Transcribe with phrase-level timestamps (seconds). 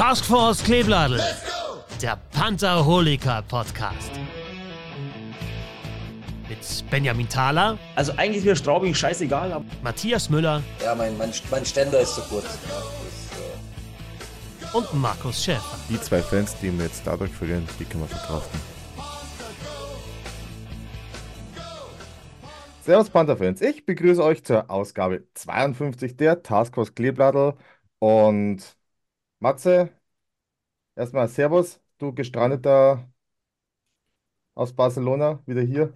[0.00, 1.20] Taskforce Kleebladel,
[2.00, 4.10] der Pantherholiker Podcast.
[6.48, 11.30] Mit Benjamin Thaler, Also eigentlich ist mir Straubing scheißegal, aber Matthias Müller Ja, mein, mein,
[11.50, 12.46] mein Ständer ist zu kurz.
[12.66, 12.78] Ja,
[14.72, 15.76] äh, und Markus Schäfer.
[15.90, 18.58] Die zwei Fans, die wir jetzt dadurch verlieren, die können wir verkraften.
[22.86, 27.52] Servus Panther-Fans, ich begrüße euch zur Ausgabe 52 der Taskforce Kleebladel
[27.98, 28.79] und
[29.40, 29.90] Matze,
[30.94, 33.10] erstmal Servus, du gestrandeter
[34.54, 35.92] aus Barcelona, wieder hier.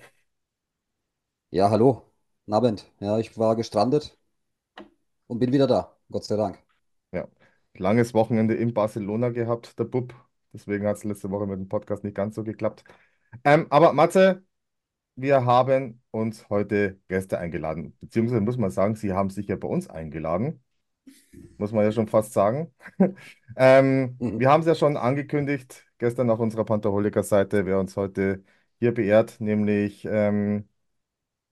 [1.50, 2.02] ja, hallo.
[2.46, 2.92] Guten Abend.
[3.00, 4.18] Ja, ich war gestrandet
[5.26, 5.96] und bin wieder da.
[6.10, 6.58] Gott sei Dank.
[7.12, 7.28] Ja,
[7.74, 10.14] langes Wochenende in Barcelona gehabt, der Bub,
[10.52, 12.84] deswegen hat es letzte Woche mit dem Podcast nicht ganz so geklappt.
[13.45, 14.45] Ähm, aber Matze,
[15.16, 19.68] wir haben uns heute Gäste eingeladen, beziehungsweise muss man sagen, sie haben sich ja bei
[19.68, 20.63] uns eingeladen,
[21.59, 22.73] muss man ja schon fast sagen.
[23.57, 24.41] Ähm, Mhm.
[24.41, 28.43] wir haben es ja schon angekündigt, gestern auf unserer Pantherholiker-Seite, wer uns heute
[28.80, 30.69] hier beehrt, nämlich ähm,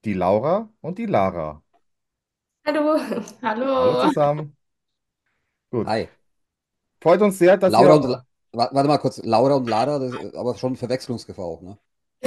[0.05, 1.63] die Laura und die Lara.
[2.67, 2.99] Hallo.
[3.43, 3.97] Hallo Hallo.
[3.97, 4.57] zusammen.
[5.71, 6.09] Gut, Hi.
[7.03, 7.95] freut uns sehr, dass Laura ihr...
[7.97, 8.05] und
[8.53, 9.19] warte mal kurz.
[9.25, 11.79] Laura und Lara, das ist aber schon Verwechslungsgefahr auch, ne?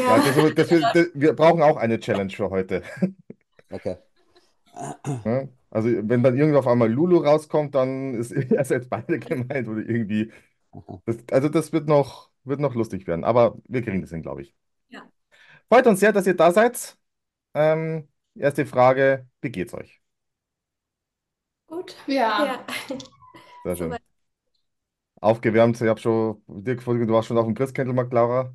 [0.03, 2.83] Ja, das, das, das, wir brauchen auch eine Challenge für heute.
[3.71, 3.97] Okay.
[5.23, 5.47] Ja?
[5.69, 9.81] Also, wenn dann irgendwo auf einmal Lulu rauskommt, dann ist ihr seid beide gemeint oder
[9.81, 10.31] irgendwie.
[10.71, 11.01] Aha.
[11.05, 14.43] Das, also, das wird noch, wird noch lustig werden, aber wir kriegen das hin, glaube
[14.43, 14.55] ich.
[14.89, 15.09] Ja.
[15.69, 16.97] Freut uns sehr, dass ihr da seid.
[17.53, 20.01] Ähm, erste Frage: Wie geht's euch?
[21.67, 21.95] Gut.
[22.07, 22.45] Ja.
[22.45, 22.65] Ja.
[23.63, 23.99] Sehr schön.
[25.21, 28.53] Aufgewärmt, ich habe schon, Dirk, du warst schon auf dem Christkindlmarkt, Laura.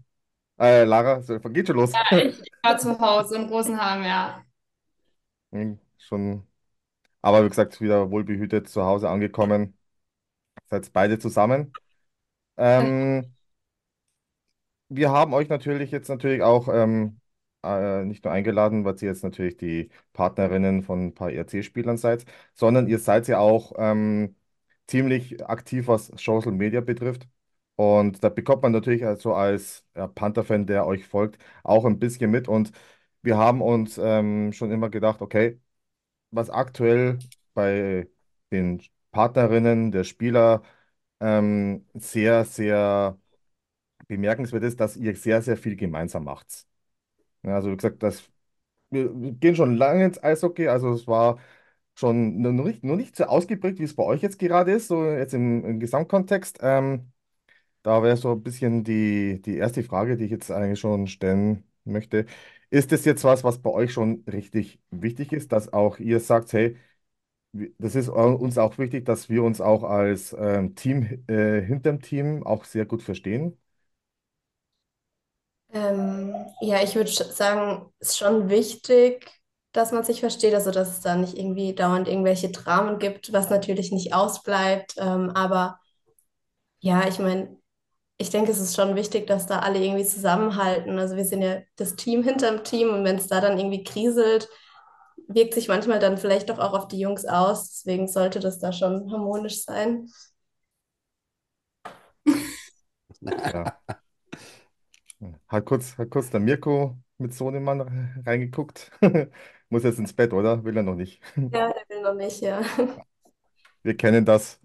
[0.59, 1.93] Äh, Lara, geht schon los.
[2.13, 4.45] Ich war zu Hause in Rosenheim, ja.
[5.53, 6.47] Hm, Schon,
[7.23, 9.77] aber wie gesagt, wieder wohlbehütet zu Hause angekommen.
[10.71, 11.77] Seid beide zusammen.
[12.59, 13.35] Ähm,
[14.89, 17.21] wir haben euch natürlich jetzt natürlich auch ähm,
[17.65, 22.25] äh, nicht nur eingeladen, weil ihr jetzt natürlich die Partnerinnen von ein paar ERC-Spielern seid,
[22.55, 24.37] sondern ihr seid ja auch ähm,
[24.87, 27.29] ziemlich aktiv, was Social Media betrifft.
[27.77, 32.31] Und da bekommt man natürlich also als ja, Panther-Fan, der euch folgt, auch ein bisschen
[32.31, 32.49] mit.
[32.49, 32.73] Und
[33.23, 35.61] wir haben uns ähm, schon immer gedacht, okay,
[36.31, 37.19] was aktuell
[37.55, 38.09] bei
[38.53, 38.83] den
[39.13, 40.63] Partnerinnen der Spieler
[41.21, 43.19] ähm, sehr, sehr
[44.09, 46.67] bemerkenswert ist, dass ihr sehr, sehr viel gemeinsam macht.
[47.43, 48.31] Ja, also wie gesagt, das,
[48.91, 51.39] wir, gehen schon lange ins Eishockey, also es war
[51.95, 55.05] schon noch nicht, noch nicht so ausgeprägt, wie es bei euch jetzt gerade ist, so
[55.07, 56.59] jetzt im, im Gesamtkontext.
[56.63, 57.13] Ähm,
[57.83, 61.65] da wäre so ein bisschen die, die erste Frage, die ich jetzt eigentlich schon stellen
[61.85, 62.27] möchte.
[62.71, 66.53] Ist das jetzt was, was bei euch schon richtig wichtig ist, dass auch ihr sagt,
[66.53, 66.77] hey,
[67.79, 72.45] das ist uns auch wichtig, dass wir uns auch als ähm, Team äh, hinterm Team
[72.47, 73.59] auch sehr gut verstehen?
[75.73, 79.31] Ähm, ja, ich würde sagen, es ist schon wichtig,
[79.73, 83.51] dass man sich versteht, also dass es da nicht irgendwie dauernd irgendwelche Dramen gibt, was
[83.51, 84.95] natürlich nicht ausbleibt.
[84.99, 85.79] Ähm, aber
[86.81, 87.59] ja, ich meine,
[88.21, 90.99] ich denke, es ist schon wichtig, dass da alle irgendwie zusammenhalten.
[90.99, 94.49] Also wir sind ja das Team hinterm Team und wenn es da dann irgendwie kriselt,
[95.29, 97.71] wirkt sich manchmal dann vielleicht doch auch auf die Jungs aus.
[97.71, 100.09] Deswegen sollte das da schon harmonisch sein.
[103.21, 103.75] Ja.
[105.49, 108.91] Hat kurz, hat kurz der Mirko mit Sohnemann re- reingeguckt.
[109.69, 110.65] Muss jetzt ins Bett, oder?
[110.65, 111.21] Will er noch nicht.
[111.53, 112.61] Ja, der will noch nicht, ja.
[113.83, 114.61] Wir kennen das.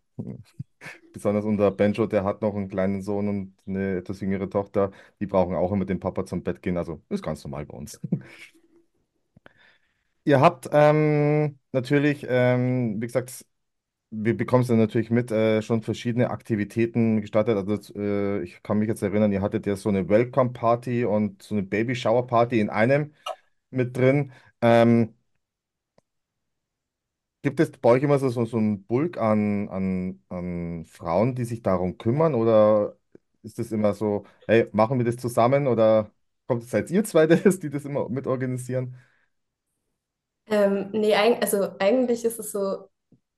[1.13, 4.91] Besonders unser Benjo, der hat noch einen kleinen Sohn und eine etwas jüngere Tochter.
[5.19, 6.77] Die brauchen auch immer dem Papa zum Bett gehen.
[6.77, 7.99] Also ist ganz normal bei uns.
[10.27, 13.45] Ihr habt ähm, natürlich, ähm, wie gesagt,
[14.11, 17.57] wir bekommen es dann natürlich mit, äh, schon verschiedene Aktivitäten gestartet.
[17.57, 21.55] Also äh, ich kann mich jetzt erinnern, ihr hattet ja so eine Welcome-Party und so
[21.55, 23.13] eine Baby-Shower-Party in einem
[23.71, 24.31] mit drin.
[24.61, 25.15] Ähm,
[27.45, 31.45] gibt es bei euch immer so, so, so einen Bulk an, an, an Frauen, die
[31.45, 32.35] sich darum kümmern?
[32.35, 32.97] Oder
[33.43, 35.67] ist das immer so, hey, machen wir das zusammen?
[35.67, 36.11] Oder
[36.47, 38.95] kommt es, seid ihr zwei, das, die das immer mitorganisieren?
[40.47, 42.89] Ähm, nee, eig also eigentlich ist es so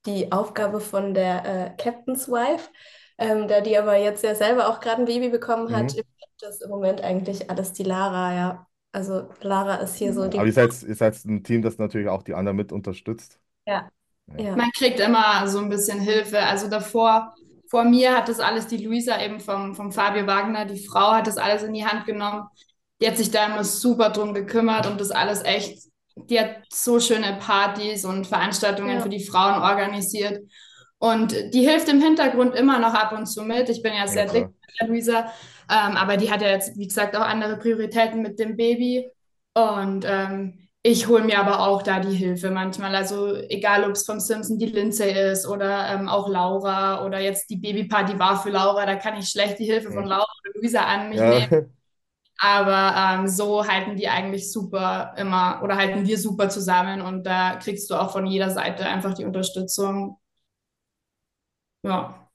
[0.05, 1.45] die Aufgabe von der
[1.75, 2.69] äh, Captain's Wife,
[3.17, 5.93] ähm, da die aber jetzt ja selber auch gerade ein Baby bekommen hat, Mhm.
[5.93, 8.67] übernimmt das im Moment eigentlich alles die Lara, ja.
[8.93, 12.07] Also Lara ist hier so Aber die, ihr seid, ihr seid ein Team, das natürlich
[12.09, 13.39] auch die anderen mit unterstützt.
[13.65, 13.89] ja,
[14.35, 14.55] ja.
[14.55, 16.39] Man kriegt immer so ein bisschen Hilfe.
[16.39, 17.33] Also davor,
[17.69, 21.27] vor mir hat das alles die Luisa eben vom, vom Fabio Wagner, die Frau hat
[21.27, 22.47] das alles in die Hand genommen.
[23.01, 25.77] Die hat sich da immer super drum gekümmert und das alles echt,
[26.15, 29.01] die hat so schöne Partys und Veranstaltungen Ja.
[29.01, 30.41] für die Frauen organisiert.
[30.99, 33.69] Und die hilft im Hintergrund immer noch ab und zu mit.
[33.69, 35.19] Ich bin ja sehr Ja, dick mit der Luisa,
[35.69, 39.07] ähm, aber die hat ja jetzt, wie gesagt, auch andere Prioritäten mit dem Baby.
[39.53, 42.95] Und ähm, ich hole mir aber auch da die Hilfe manchmal.
[42.95, 47.49] Also egal, ob es vom Simpson die Lindsay ist oder ähm, auch Laura oder jetzt
[47.49, 50.05] die Babyparty war für Laura, da kann ich schlecht die Hilfe von.
[50.05, 51.51] Laura oder Luisa an mich Ja, nehmen.
[52.39, 57.55] Aber ähm, so halten die eigentlich super immer oder halten wir super zusammen und da
[57.57, 60.17] kriegst du auch von jeder Seite einfach die Unterstützung.
[61.83, 62.27] Ja.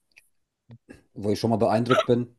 [1.14, 2.36] Wo ich schon mal beeindruckt bin,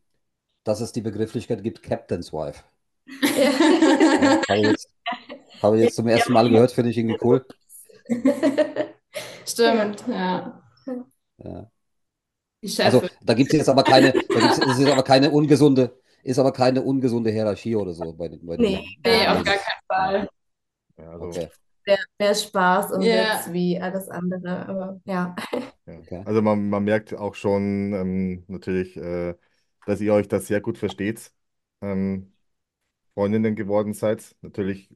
[0.66, 2.64] dass es die Begrifflichkeit gibt, Captain's Wife.
[4.22, 4.42] Ja.
[4.50, 4.93] Ja, ich jetzt,
[5.64, 7.46] habe ich jetzt zum ersten Mal gehört, finde ich irgendwie cool.
[9.46, 10.62] Stimmt, ja.
[11.38, 11.72] Ja.
[12.82, 16.40] Also da gibt es jetzt aber keine, da gibt's, es ist aber keine ungesunde, ist
[16.40, 19.56] aber keine ungesunde Hierarchie oder so bei den, bei den Nee, Nee, gar auf gar
[19.58, 20.30] keinen Fall.
[20.98, 21.50] ja, also, Okay,
[21.86, 23.14] Mehr, mehr Spaß und Ja.
[23.14, 24.68] Witz wie alles andere.
[24.68, 25.36] Aber ja.
[25.86, 26.24] okay.
[26.26, 29.36] Also man, man merkt auch schon ähm, natürlich, äh,
[29.86, 31.34] dass ihr euch da sehr gut versteht,
[31.82, 32.34] ähm,
[33.16, 34.36] Freundinnen geworden seid.
[34.42, 34.90] Natürlich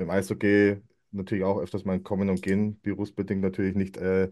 [0.00, 0.82] dem Eishockey
[1.12, 4.30] natürlich auch öfters mal Kommen und Gehen, berufsbedingt natürlich nicht äh,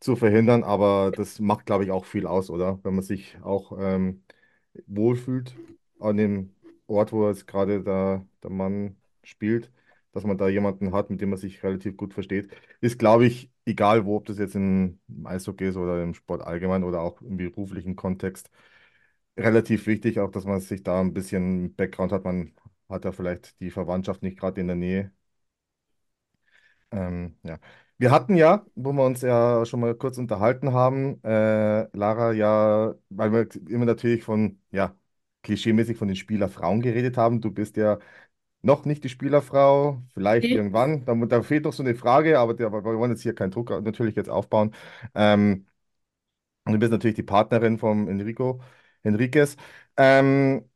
[0.00, 2.78] zu verhindern, aber das macht, glaube ich, auch viel aus, oder?
[2.84, 4.22] Wenn man sich auch ähm,
[4.86, 5.54] wohlfühlt
[6.00, 6.54] an dem
[6.86, 9.72] Ort, wo jetzt gerade da der Mann spielt,
[10.12, 12.50] dass man da jemanden hat, mit dem man sich relativ gut versteht,
[12.80, 16.84] ist, glaube ich, egal wo, ob das jetzt im Eishockey ist oder im Sport allgemein
[16.84, 18.50] oder auch im beruflichen Kontext,
[19.36, 22.24] relativ wichtig, auch dass man sich da ein bisschen Background hat.
[22.24, 22.52] Man
[22.88, 25.12] hat ja vielleicht die Verwandtschaft nicht gerade in der Nähe.
[26.90, 27.58] Ähm, ja.
[27.98, 32.94] Wir hatten ja, wo wir uns ja schon mal kurz unterhalten haben, äh, Lara, ja,
[33.08, 34.94] weil wir immer natürlich von, ja,
[35.42, 37.40] klischeemäßig von den Spielerfrauen geredet haben.
[37.40, 37.98] Du bist ja
[38.62, 40.56] noch nicht die Spielerfrau, vielleicht Okay.
[40.56, 41.04] irgendwann.
[41.06, 43.70] Da, da fehlt noch so eine Frage, aber der, wir wollen jetzt hier keinen Druck
[43.70, 44.74] natürlich jetzt aufbauen.
[45.14, 45.66] Ähm,
[46.64, 48.60] und du bist natürlich die Partnerin von Enrico
[49.02, 49.56] Enriquez.
[49.96, 50.68] Ähm,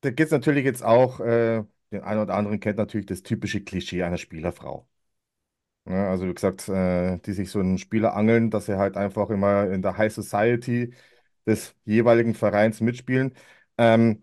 [0.00, 3.62] da geht es natürlich jetzt auch, äh, den einen oder anderen kennt natürlich das typische
[3.64, 4.88] Klischee einer Spielerfrau.
[5.86, 9.30] Ja, also wie gesagt, äh, die sich so einen Spieler angeln, dass sie halt einfach
[9.30, 10.94] immer in der High Society
[11.46, 13.34] des jeweiligen Vereins mitspielen.
[13.78, 14.22] Ähm,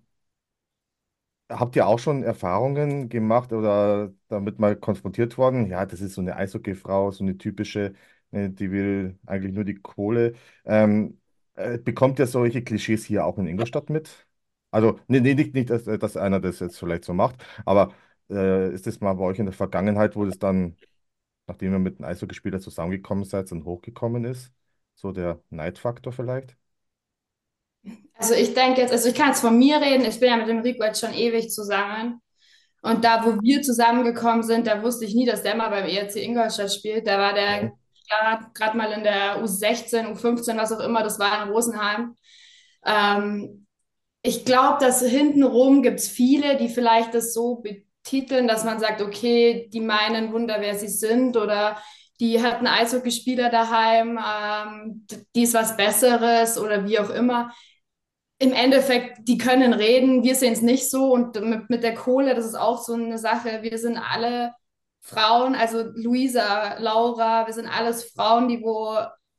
[1.49, 5.67] habt ihr auch schon Erfahrungen gemacht oder damit mal konfrontiert worden?
[5.67, 7.93] Ja, das ist so eine Eishockeyfrau, so eine typische,
[8.31, 10.33] äh, die will eigentlich nur die Kohle.
[10.65, 11.19] Ähm,
[11.55, 14.24] äh, bekommt ihr solche Klischees hier auch in Ingolstadt mit?
[14.75, 17.93] Also, nee, nee, nicht, nicht dass, dass einer das jetzt vielleicht so macht, aber
[18.29, 20.75] äh, ist das mal bei euch in der Vergangenheit, wo das dann
[21.47, 24.51] nachdem ihr mit einem Eishockeyspieler zusammengekommen seid, dann hochgekommen ist?
[24.95, 26.57] So der Neidfaktor vielleicht?
[28.17, 30.47] Also ich denke jetzt, also ich kann jetzt von mir reden, ich bin ja mit
[30.47, 32.21] dem Rico jetzt schon ewig zusammen.
[32.81, 36.17] Und da, wo wir zusammengekommen sind, da wusste ich nie, dass der mal beim ERC
[36.17, 37.07] Ingolstadt spielt.
[37.07, 37.73] Da war der
[38.53, 42.15] gerade mal in der U16, U15, was auch immer, das war in Rosenheim.
[42.85, 43.64] Ähm,
[44.25, 49.01] ich glaube, dass hintenrum gibt es viele, die vielleicht das so betiteln, dass man sagt,
[49.01, 51.77] okay, die meinen Wunder, wer sie sind oder
[52.19, 55.05] die hat einen Eishockeyspieler daheim, ähm,
[55.35, 57.53] die ist was Besseres oder wie auch immer.
[58.39, 62.33] Im Endeffekt, die können reden, wir sehen es nicht so und mit, mit der Kohle,
[62.33, 63.61] das ist auch so eine Sache.
[63.61, 64.53] Wir sind alle
[65.01, 68.97] Frauen, also Luisa, Laura, wir sind alles Frauen, die wo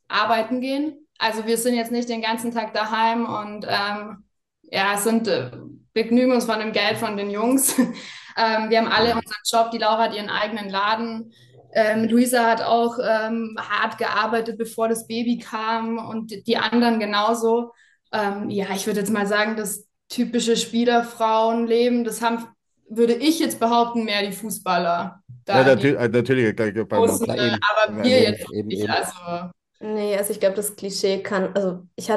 [0.08, 1.08] arbeiten gehen.
[1.18, 4.25] Also wir sind jetzt nicht den ganzen Tag daheim und ähm,
[4.70, 5.50] ja, sind, äh,
[5.92, 7.78] begnügen uns von dem Geld von den Jungs.
[7.78, 9.70] ähm, wir haben alle unseren Job.
[9.70, 11.32] Die Laura hat ihren eigenen Laden.
[11.72, 17.72] Ähm, Luisa hat auch ähm, hart gearbeitet, bevor das Baby kam und die anderen genauso.
[18.12, 22.46] Ähm, ja, ich würde jetzt mal sagen, das typische Spielerfrauenleben, das haben,
[22.88, 25.20] würde ich jetzt behaupten, mehr die Fußballer.
[25.48, 27.58] Ja, natürlich, äh, natürlich äh, beim, großen, klar, äh, eben.
[27.70, 28.82] aber Ja, wir eben, jetzt eben, nicht.
[28.82, 28.90] eben.
[28.90, 32.10] Also, Nee, also ich glaube, das Klischee kann, also ich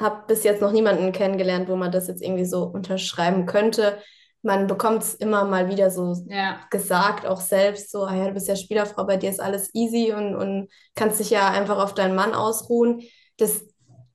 [0.00, 3.98] habe bis jetzt noch niemanden kennengelernt, wo man das jetzt irgendwie so unterschreiben könnte.
[4.42, 6.60] Man bekommt es immer mal wieder so ja.
[6.70, 10.12] gesagt, auch selbst so, ah ja, du bist ja Spielerfrau, bei dir ist alles easy
[10.12, 13.02] und, und kannst dich ja einfach auf deinen Mann ausruhen.
[13.38, 13.64] Das,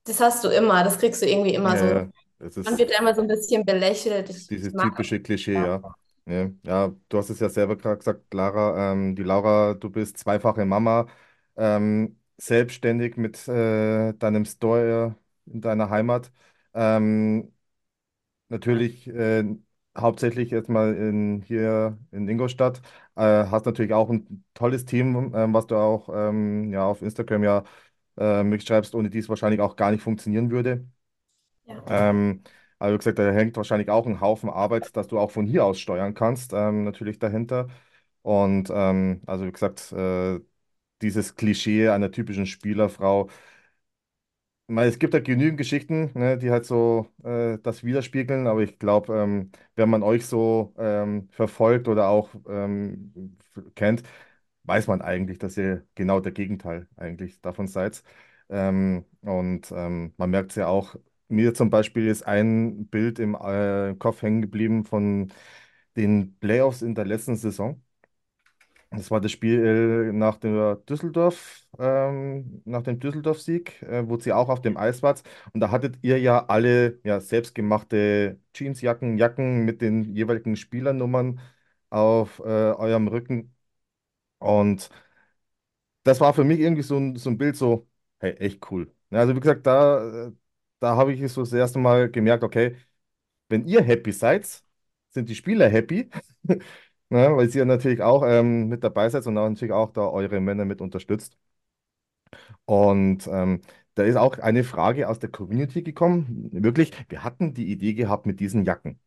[0.04, 1.84] das hast du immer, das kriegst du irgendwie immer so.
[1.84, 2.08] Ja,
[2.38, 4.30] das Man wird immer so ein bisschen belächelt.
[4.30, 5.66] Ich, dieses typische Klischee, ja.
[5.66, 5.94] ja.
[6.24, 10.18] Ja, ja, du hast es ja selber gerade gesagt, Lara, ähm, die Laura, du bist
[10.18, 11.08] zweifache Mama,
[11.56, 15.16] ähm, selbstständig mit äh, deinem Store
[15.54, 16.32] in deiner Heimat.
[16.74, 17.52] Ähm,
[18.48, 19.44] natürlich äh,
[19.96, 22.82] hauptsächlich jetzt mal in, hier in Ingolstadt.
[23.16, 27.44] Äh, hast natürlich auch ein tolles Team, ähm, was du auch ähm, ja, auf Instagram
[27.44, 27.64] ja
[28.18, 30.86] äh, mitschreibst, ohne die es wahrscheinlich auch gar nicht funktionieren würde.
[31.66, 31.82] Ja.
[31.88, 32.42] Ähm,
[32.78, 35.64] also wie gesagt, da hängt wahrscheinlich auch ein Haufen Arbeit, dass du auch von hier
[35.64, 37.68] aus steuern kannst, ähm, natürlich dahinter.
[38.22, 40.40] Und ähm, also wie gesagt, äh,
[41.02, 43.28] dieses Klischee einer typischen Spielerfrau.
[44.74, 48.78] Meine, es gibt ja genügend Geschichten, ne, die halt so äh, das widerspiegeln, aber ich
[48.78, 53.36] glaube, ähm, wenn man euch so ähm, verfolgt oder auch ähm,
[53.74, 54.02] kennt,
[54.64, 58.02] weiß man eigentlich, dass ihr genau der Gegenteil eigentlich davon seid.
[58.48, 60.96] Ähm, und ähm, man merkt es ja auch,
[61.28, 65.32] mir zum Beispiel ist ein Bild im äh, Kopf hängen geblieben von
[65.96, 67.82] den Playoffs in der letzten Saison.
[68.94, 74.32] Das war das Spiel äh, nach der Düsseldorf, ähm, nach dem Düsseldorf-Sieg, äh, wo sie
[74.34, 75.22] auch auf dem Eis wart.
[75.54, 81.40] Und da hattet ihr ja alle ja, selbstgemachte Jeansjacken, Jacken mit den jeweiligen Spielernummern
[81.88, 83.54] auf äh, eurem Rücken.
[84.38, 84.90] Und
[86.04, 88.92] das war für mich irgendwie so ein, so ein Bild, so, hey, echt cool.
[89.10, 90.32] Also wie gesagt, da,
[90.80, 92.76] da habe ich so das erste Mal gemerkt, okay,
[93.48, 94.64] wenn ihr happy seid,
[95.10, 96.10] sind die Spieler happy.
[97.12, 100.40] Ne, weil ja natürlich auch ähm, mit dabei seid und auch natürlich auch da eure
[100.40, 101.36] Männer mit unterstützt.
[102.64, 103.60] Und ähm,
[103.94, 106.48] da ist auch eine Frage aus der Community gekommen.
[106.52, 109.00] Wirklich, wir hatten die Idee gehabt mit diesen Jacken.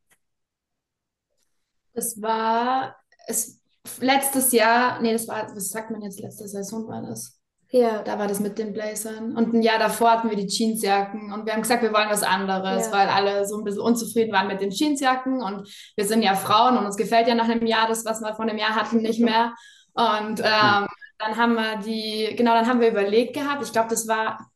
[1.93, 2.95] Das war
[3.27, 3.59] es,
[3.99, 7.34] letztes Jahr, nee, das war, was sagt man jetzt, letzte Saison war das.
[7.75, 9.35] Ja, Da war das mit den Blazern.
[9.35, 12.23] Und ein Jahr davor hatten wir die Jeansjacken und wir haben gesagt, wir wollen was
[12.23, 12.91] anderes, Ja.
[12.93, 15.67] weil alle so ein bisschen unzufrieden waren mit den Jeansjacken und
[15.97, 18.45] wir sind ja Frauen und uns gefällt ja nach einem Jahr das, was wir vor
[18.45, 19.53] einem Jahr hatten, nicht mehr.
[19.97, 20.87] Und ähm,
[21.19, 24.51] dann haben wir die, genau, dann haben wir überlegt gehabt, ich glaube, das war,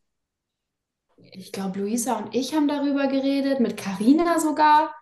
[1.16, 4.94] ich glaube, Luisa und ich haben darüber geredet, mit Carina sogar.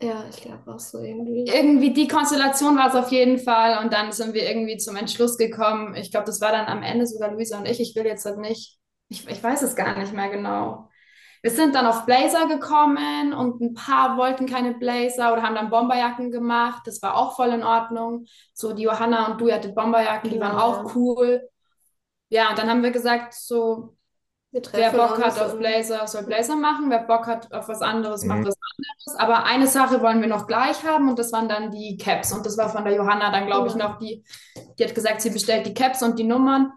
[0.00, 1.50] Ja, ich glaube auch so irgendwie.
[1.52, 5.36] Irgendwie die Konstellation war es auf jeden Fall und dann sind wir irgendwie zum Entschluss
[5.36, 5.94] gekommen.
[5.96, 7.80] Ich glaube, das war dann am Ende sogar Luisa und ich.
[7.80, 8.78] Ich will jetzt halt nicht,
[9.08, 10.88] ich, ich weiß es gar nicht mehr genau.
[11.42, 15.70] Wir sind dann auf Blazer gekommen und ein paar wollten keine Blazer oder haben dann
[15.70, 16.82] Bomberjacken gemacht.
[16.86, 18.26] Das war auch voll in Ordnung.
[18.54, 20.94] So die Johanna und du hattet Bomberjacken, die waren Genau, auch ja.
[20.94, 21.48] cool.
[22.30, 23.96] Ja, und dann haben wir gesagt, so,
[24.52, 26.90] Wer Bock hat auf Blazer, soll Blazer machen.
[26.90, 28.46] Wer Bock hat auf was anderes, macht Mhm.
[28.46, 29.20] was anderes.
[29.20, 32.32] Aber eine Sache wollen wir noch gleich haben und das waren dann die Caps.
[32.32, 34.24] Und das war von der Johanna dann, glaube ich, noch die,
[34.78, 36.72] die hat gesagt, sie bestellt die Caps und die Nummern.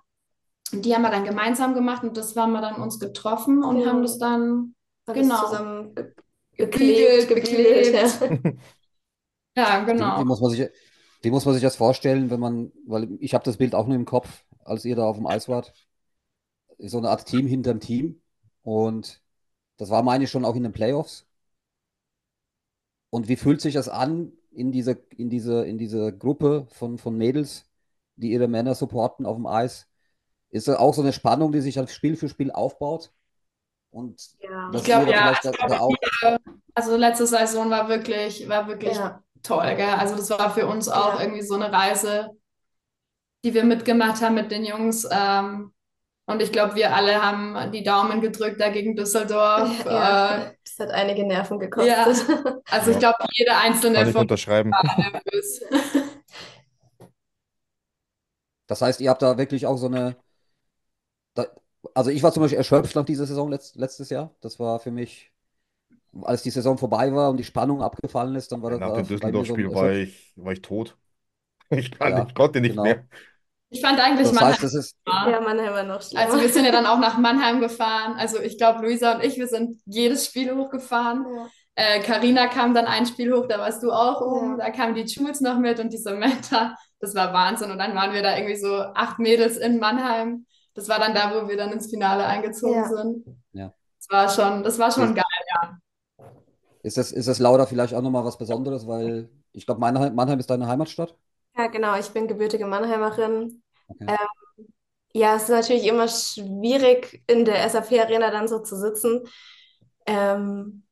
[0.71, 3.77] Und die haben wir dann gemeinsam gemacht und das haben wir dann uns getroffen und
[3.79, 3.89] Genau.
[3.89, 4.75] haben das dann,
[5.07, 5.45] Alles Genau.
[5.45, 5.95] zusammen
[6.55, 7.93] geklebt, gebügelt, geklebt.
[7.93, 8.53] ja.
[9.57, 10.23] ja, Wie, genau.
[10.25, 10.69] muss man sich,
[11.21, 13.95] wie muss man sich das vorstellen, wenn man, weil ich habe das Bild auch nur
[13.95, 15.73] im Kopf, als ihr da auf dem Eis wart.
[16.89, 18.21] So eine Art Team hinterm Team.
[18.61, 19.21] Und
[19.77, 21.25] das war, meine ich, schon auch in den Playoffs.
[23.09, 27.17] Und wie fühlt sich das an in diese, in diese, in diese Gruppe von, von
[27.17, 27.69] Mädels,
[28.15, 29.87] die ihre Männer supporten auf dem Eis?
[30.49, 33.11] Ist das auch so eine Spannung, die sich dann Spiel für Spiel aufbaut?
[33.91, 34.71] Und Ja.
[34.73, 35.95] Ich glaub, ihr da ja, ich glaub, da auch.
[36.75, 39.23] Also letzte Saison war wirklich, war wirklich Ja.
[39.43, 39.89] toll, gell?
[39.89, 41.21] Also das war für uns auch Ja.
[41.21, 42.31] irgendwie so eine Reise,
[43.43, 45.07] die wir mitgemacht haben mit den Jungs.
[45.11, 45.71] Ähm,
[46.25, 49.85] und ich glaube, wir alle haben die Daumen gedrückt da gegen Düsseldorf.
[49.89, 51.95] Ja, Äh, das hat einige Nerven gekostet.
[51.97, 52.05] ja.
[52.69, 52.99] also ich Ja.
[52.99, 54.71] glaube, jeder einzelne Kann ich von unterschreiben.
[54.71, 55.61] war nervös.
[58.67, 60.15] Das heißt, ihr habt da wirklich auch so eine.
[61.33, 61.47] Da,
[61.93, 64.35] also ich war zum Beispiel erschöpft nach dieser Saison letzt, letztes Jahr.
[64.41, 65.31] Das war für mich,
[66.23, 69.05] als die Saison vorbei war und die Spannung abgefallen ist, dann war das Nach dem
[69.05, 70.97] mir so Düsseldorf-Spiel war ich, war ich tot.
[71.71, 72.83] Ich, kann, Ja, ich konnte nicht genau.
[72.83, 73.07] mehr.
[73.73, 74.95] Ich fand eigentlich Das Mannheim heißt, das ist.
[75.07, 76.25] Ja, Mannheim war noch schlimmer.
[76.25, 78.15] Also wir sind ja dann auch nach Mannheim gefahren.
[78.17, 81.25] Also ich glaube, Luisa und ich, wir sind jedes Spiel hochgefahren.
[81.27, 81.47] Ja.
[81.75, 84.59] Äh, Carina kam dann ein Spiel hoch, da warst du auch oben.
[84.59, 84.65] Ja.
[84.65, 86.75] Da kam die Jules noch mit und die Samantha.
[86.99, 87.71] Das war Wahnsinn.
[87.71, 90.45] Und dann waren wir da irgendwie so acht Mädels in Mannheim.
[90.75, 92.87] Das war dann da, wo wir dann ins Finale eingezogen Ja.
[92.89, 93.25] sind.
[93.53, 93.73] Ja.
[93.97, 95.23] Das war schon, das war schon geil.
[96.83, 100.39] ist das, ist das Lauda vielleicht auch nochmal was Besonderes, weil ich glaube, Mannheim, Mannheim
[100.39, 101.15] ist deine Heimatstadt.
[101.57, 103.62] Ja, genau, ich bin gebürtige Mannheimerin.
[103.87, 104.05] Okay.
[104.07, 104.17] Ähm,
[105.13, 109.21] ja, es ist natürlich immer schwierig, in der SAP-Arena dann so zu sitzen,
[110.07, 110.83] ähm,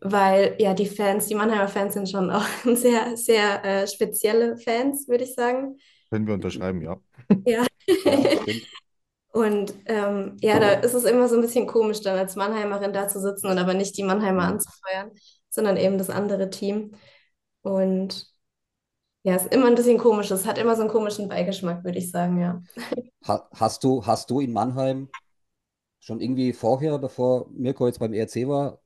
[0.00, 5.08] weil ja die Fans, die Mannheimer Fans sind schon auch sehr, sehr äh, spezielle Fans,
[5.08, 5.78] würde ich sagen.
[6.10, 6.96] Können wir unterschreiben, ja.
[7.46, 7.66] Ja.
[9.32, 13.08] Und ähm, ja, da ist es immer so ein bisschen komisch, dann als Mannheimerin da
[13.08, 15.10] zu sitzen und aber nicht die Mannheimer anzufeuern,
[15.50, 16.92] sondern eben das andere Team.
[17.62, 18.28] Und
[19.24, 20.30] ja, ist immer ein bisschen komisch.
[20.30, 22.62] Es hat immer so einen komischen Beigeschmack, würde ich sagen, ja.
[23.26, 25.08] Ha, hast du, hast du in Mannheim
[26.00, 28.80] schon irgendwie vorher, bevor Mirko jetzt beim ERC war,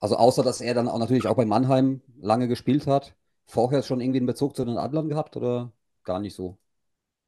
[0.00, 3.14] also außer dass er dann auch natürlich auch bei Mannheim lange gespielt hat,
[3.46, 5.72] vorher schon irgendwie einen Bezug zu den Adlern gehabt oder
[6.04, 6.58] gar nicht so?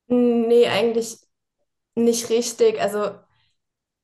[0.09, 1.19] Nee, eigentlich
[1.97, 2.81] nicht richtig.
[2.81, 3.13] Also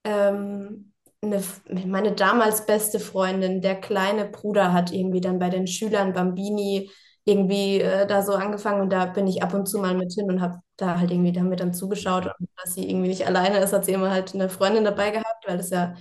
[0.05, 1.43] ähm, eine,
[1.87, 6.91] meine damals beste Freundin, der kleine Bruder, hat irgendwie dann bei den Schülern Bambini
[7.29, 10.31] irgendwie äh, da so angefangen und da bin ich ab und zu mal mit hin
[10.31, 13.73] und habe da halt irgendwie damit dann zugeschaut und dass sie irgendwie nicht alleine ist,
[13.73, 15.95] hat sie immer halt eine Freundin dabei gehabt, weil das ja,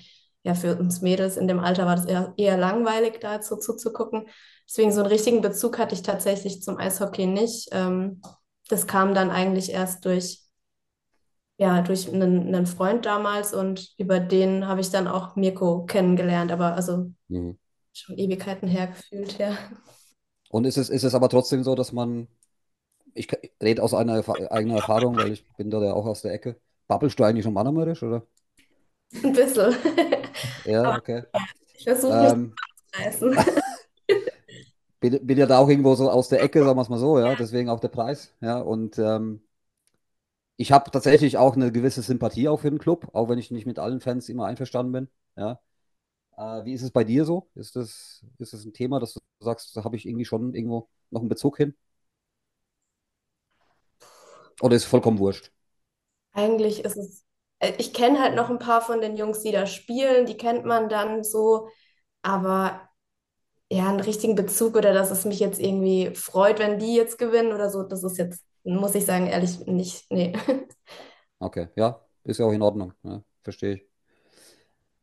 [0.43, 3.57] ja für uns Mädels in dem Alter war das eher, eher langweilig, da jetzt so
[3.57, 4.27] zuzugucken.
[4.69, 7.69] Deswegen so einen richtigen Bezug hatte ich tatsächlich zum Eishockey nicht.
[7.71, 8.21] Ähm,
[8.69, 10.41] das kam dann eigentlich erst durch,
[11.57, 16.51] ja, durch einen, einen Freund damals und über den habe ich dann auch Mirko kennengelernt,
[16.51, 17.57] aber also Mhm.
[17.93, 19.57] schon Ewigkeiten her gefühlt, ja.
[20.57, 22.27] Und ist es, ist es aber trotzdem so, dass man,
[23.13, 23.29] ich
[23.61, 26.59] rede aus einer Erfa eigener Erfahrung, weil ich bin da ja auch aus der Ecke.
[26.87, 28.27] Babbelst du eigentlich schon Mannermörisch, oder?
[29.23, 29.75] Ein bisschen.
[30.63, 31.23] Ja, okay.
[31.77, 32.53] Ich versuche mich Ähm,
[32.93, 33.35] zu reißen.
[34.99, 37.19] bin, bin ja da auch irgendwo so aus der Ecke, sagen wir es mal so,
[37.19, 39.41] ja, deswegen auch der Preis, ja, und ähm,
[40.57, 43.65] ich habe tatsächlich auch eine gewisse Sympathie auch für den Club, auch wenn ich nicht
[43.67, 45.59] mit allen Fans immer einverstanden bin, ja.
[46.37, 47.49] Äh, wie ist es bei dir so?
[47.55, 50.89] Ist das, ist das ein Thema, dass du sagst, da habe ich irgendwie schon irgendwo
[51.11, 51.75] noch einen Bezug hin?
[54.61, 55.51] Oder ist vollkommen wurscht?
[56.33, 57.25] Eigentlich ist es,
[57.59, 60.65] äh, ich kenne halt noch ein paar von den Jungs, die da spielen, die kennt
[60.65, 61.69] man dann so,
[62.21, 62.89] aber
[63.71, 67.53] ja, einen richtigen Bezug oder dass es mich jetzt irgendwie freut, wenn die jetzt gewinnen
[67.53, 70.33] oder so, das ist jetzt, muss ich sagen, ehrlich nicht, nee.
[71.39, 73.87] Okay, ja, ist ja auch in Ordnung, ja, verstehe ich.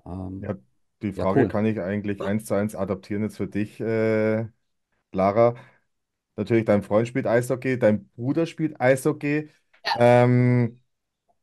[0.07, 0.55] Ähm, Ja,
[1.05, 1.49] die ja, Frage cool.
[1.49, 4.47] kann ich eigentlich eins zu eins adaptieren jetzt für dich, äh,
[5.13, 5.57] Lara.
[6.37, 9.51] Natürlich, dein Freund spielt Eishockey, dein Bruder spielt Eishockey.
[9.95, 10.81] Ähm,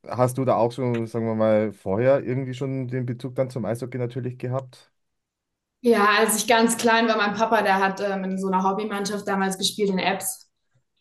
[0.08, 3.66] hast du da auch schon, sagen wir mal, vorher irgendwie schon den Bezug dann zum
[3.66, 4.92] Eishockey natürlich gehabt?
[5.82, 9.28] Ja, als ich ganz klein war, mein Papa, der hat ähm, in so einer Hobbymannschaft
[9.28, 10.50] damals gespielt in Ebbs.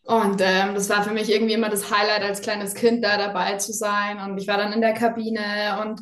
[0.03, 3.57] Und ähm, das war für mich irgendwie immer das Highlight, als kleines Kind da dabei
[3.57, 4.19] zu sein.
[4.19, 6.01] Und ich war dann in der Kabine und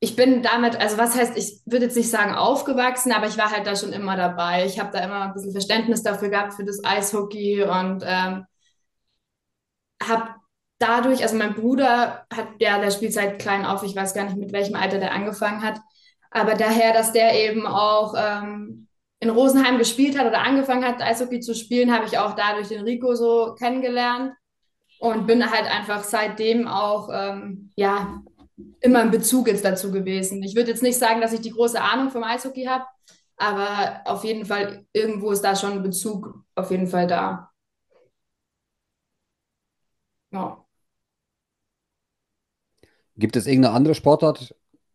[0.00, 3.50] ich bin damit, also was heißt, ich würde jetzt nicht sagen aufgewachsen, aber ich war
[3.50, 4.64] halt da schon immer dabei.
[4.64, 8.44] Ich habe da immer ein bisschen Verständnis dafür gehabt, für das Eishockey und ähm,
[10.02, 10.34] habe
[10.78, 14.36] dadurch, also mein Bruder hat, ja, der spielt seit klein auf, ich weiß gar nicht,
[14.36, 15.80] mit welchem Alter der angefangen hat,
[16.30, 18.86] aber daher, dass der eben auch ähm,
[19.20, 22.82] in Rosenheim gespielt hat oder angefangen hat, Eishockey zu spielen, habe ich auch dadurch den
[22.82, 24.32] Rico so kennengelernt
[25.00, 28.22] und bin halt einfach seitdem auch, ähm, ja,
[28.80, 30.42] immer ein Bezug jetzt dazu gewesen.
[30.42, 32.84] Ich würde jetzt nicht sagen, dass ich die große Ahnung vom Eishockey habe,
[33.36, 37.50] aber auf jeden Fall, irgendwo ist da schon ein Bezug auf jeden Fall da.
[40.30, 40.64] Ja.
[43.16, 44.54] Gibt es irgendeine andere Sportart,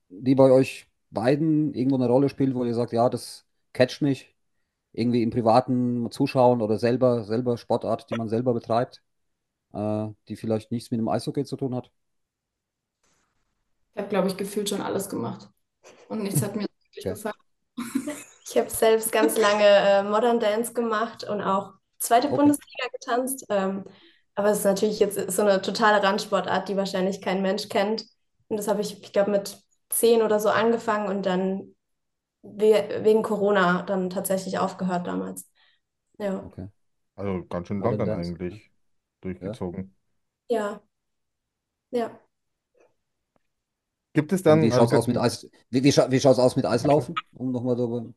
[0.10, 4.36] die bei euch beiden irgendwo eine Rolle spielt, wo ihr sagt, ja, das catcht mich,
[4.94, 9.04] irgendwie im privaten Zuschauen oder selber, selber Sportart, die man selber betreibt,
[9.74, 11.92] äh, die vielleicht nichts mit dem Eishockey zu tun hat?
[13.94, 15.50] Ich habe, glaube ich, gefühlt schon alles gemacht.
[16.08, 17.16] Und nichts hat mir wirklich Okay.
[17.16, 17.36] gefallen.
[18.46, 22.34] Ich habe selbst ganz lange äh, Modern Dance gemacht und auch zweite Okay.
[22.34, 23.46] Bundesliga getanzt.
[23.50, 23.86] Ähm,
[24.36, 28.06] aber es ist natürlich jetzt so eine totale Randsportart, die wahrscheinlich kein Mensch kennt.
[28.50, 29.58] Und das habe ich, ich glaube, mit
[29.90, 31.76] zehn oder so angefangen und dann
[32.44, 35.50] we wegen Corona dann tatsächlich aufgehört damals.
[36.20, 36.68] Ja, Okay.
[37.16, 38.72] Also ganz schön lang dann eigentlich
[39.22, 39.96] durchgezogen.
[40.50, 40.82] ja,
[41.92, 42.20] ja.
[44.14, 46.20] Gibt es Und dann, wie schaut es also aus mit Eis, wie, wie, scha wie
[46.20, 47.24] schaut's aus mit Eislaufen?
[47.34, 48.14] Um nochmal darüber.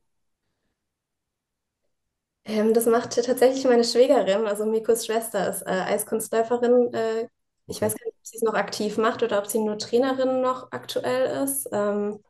[2.45, 6.93] Ähm, das macht tatsächlich meine Schwägerin, also Mikos Schwester ist äh, Eiskunstläuferin.
[6.95, 7.29] Äh,
[7.69, 7.83] ich Okay.
[7.83, 10.71] weiß gar nicht, ob sie es noch aktiv macht oder ob sie nur Trainerin noch
[10.73, 11.69] aktuell ist.
[11.73, 12.21] Ähm,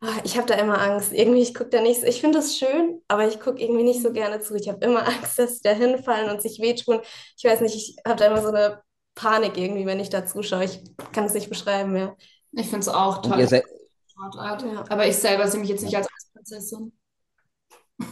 [0.00, 1.12] ah, ich habe da immer Angst.
[1.12, 2.06] Irgendwie, ich gucke da nicht so.
[2.06, 4.54] Ich finde das schön, aber ich gucke irgendwie nicht so gerne zu.
[4.54, 7.00] Ich habe immer Angst, dass sie da hinfallen und sich wehtun.
[7.36, 8.82] Ich weiß nicht, ich habe da immer so eine
[9.14, 10.64] Panik irgendwie, wenn ich da zuschaue.
[10.64, 10.80] Ich
[11.12, 12.16] kann es nicht beschreiben, ja.
[12.56, 13.62] Ich finde es auch toll, ihr, se
[14.10, 14.62] Sportart.
[14.62, 14.84] Ja.
[14.88, 16.92] Aber ich selber sehe mich jetzt nicht als Eisprinzessin.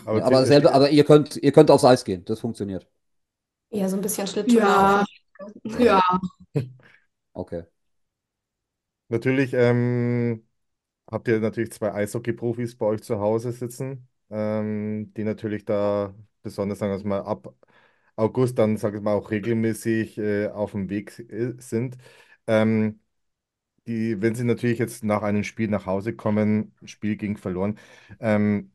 [0.04, 2.86] aber ja, aber selber, aber ihr könnt, ihr könnt aufs Eis gehen, das funktioniert.
[3.70, 5.04] Ja, so ein bisschen Schlittschuh Ja,
[5.78, 6.02] ja.
[7.32, 7.64] Okay.
[9.08, 10.46] Natürlich ähm,
[11.10, 16.78] habt ihr natürlich zwei Eishockey-Profis bei euch zu Hause sitzen, ähm, die natürlich da besonders,
[16.78, 17.54] sagen wir mal, ab
[18.16, 21.12] August dann, sagen wir mal, auch regelmäßig äh, auf dem Weg
[21.58, 21.96] sind.
[22.46, 23.00] Ähm,
[23.86, 27.78] die, wenn sie natürlich jetzt nach einem Spiel nach Hause kommen, Spiel ging verloren,
[28.20, 28.72] ähm,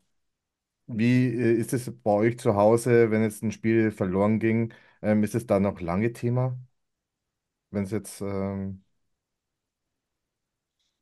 [0.87, 4.73] wie äh, ist es bei euch zu Hause, wenn jetzt ein Spiel verloren ging?
[5.01, 6.57] Ähm, ist es da noch lange Thema?
[7.71, 8.83] Wenn es jetzt, ähm,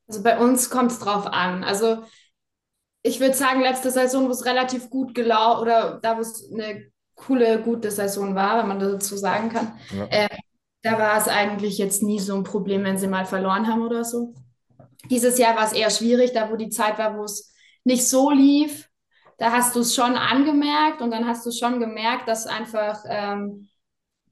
[0.07, 1.63] Also bei uns kommt es drauf an.
[1.63, 2.03] Also
[3.03, 6.91] ich würde sagen, letzte Saison, wo es relativ gut gelaufen oder da, wo es eine
[7.15, 10.09] coole, gute Saison war, wenn man das dazu sagen kann, ja.
[10.09, 10.27] äh,
[10.91, 14.03] da war es eigentlich jetzt nie so ein Problem, wenn sie mal verloren haben oder
[14.03, 14.33] so.
[15.09, 18.31] Dieses Jahr war es eher schwierig, da wo die Zeit war, wo es nicht so
[18.31, 18.89] lief.
[19.37, 23.69] da hast du es schon angemerkt und dann hast du schon gemerkt, dass einfach ähm,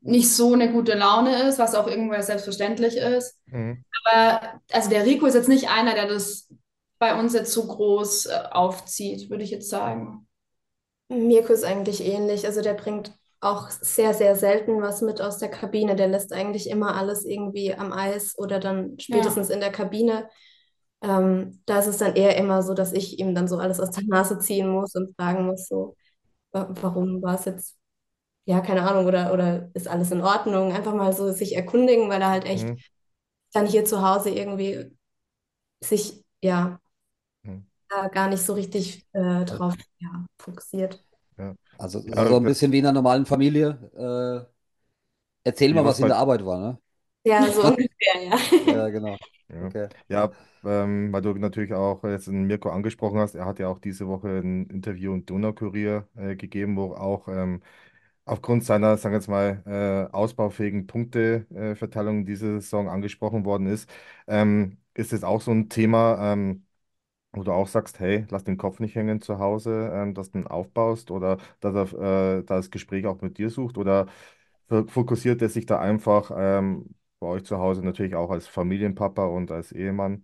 [0.02, 3.38] nicht so eine gute Laune ist, was auch irgendwo selbstverständlich ist.
[3.46, 3.84] Mhm.
[4.04, 6.48] Aber also der Rico ist jetzt nicht einer, der das
[7.00, 10.28] bei uns jetzt so groß äh, aufzieht, würde ich jetzt sagen.
[11.10, 12.46] Mirko ist eigentlich ähnlich.
[12.46, 15.96] Also der bringt auch sehr, sehr selten was mit aus der Kabine.
[15.96, 20.30] Der lässt eigentlich immer alles irgendwie am Eis oder dann spätestens in der Kabine.
[21.02, 23.92] Ähm, da ist es dann eher immer so, dass ich ihm dann so alles aus
[23.92, 25.96] der Nase ziehen muss und fragen muss, so,
[26.52, 27.78] wa- warum war es jetzt,
[28.46, 30.74] ja, keine Ahnung, oder, oder ist alles in Ordnung?
[30.74, 32.84] Einfach mal so sich erkundigen, weil er halt echt Mhm.
[33.54, 34.98] dann hier zu Hause irgendwie
[35.84, 36.80] sich, ja,
[37.44, 37.66] Mhm.
[37.90, 41.04] da gar nicht so richtig äh, drauf, ja, fokussiert.
[41.78, 43.80] Also Ja, so ein bisschen wie in einer normalen Familie.
[43.96, 44.52] Äh,
[45.44, 46.80] erzähl mal, was in der Arbeit war, ne?
[47.24, 48.40] Ja, so ungefähr, ja.
[48.64, 49.18] Ja, genau.
[49.50, 49.68] Ja.
[49.68, 49.90] Okay.
[50.10, 50.32] Ja,
[50.64, 54.30] ähm, weil du natürlich auch jetzt Mirko angesprochen hast, er hat ja auch diese Woche
[54.40, 57.62] ein Interview im Donaukurier äh, gegeben, wo auch ähm,
[58.26, 59.64] aufgrund seiner, sagen wir jetzt mal,
[60.12, 63.90] äh, ausbaufähigen Punkteverteilung diese Saison angesprochen worden ist.
[64.28, 66.65] Ähm, ist es auch so ein Thema, ähm,
[67.36, 70.40] wo du auch sagst, hey, lass den Kopf nicht hängen zu Hause, ähm, dass du
[70.40, 74.08] ihn aufbaust oder dass er äh, das Gespräch auch mit dir sucht oder
[74.70, 79.26] fo- fokussiert er sich da einfach ähm, bei euch zu Hause natürlich auch als Familienpapa
[79.26, 80.24] und als Ehemann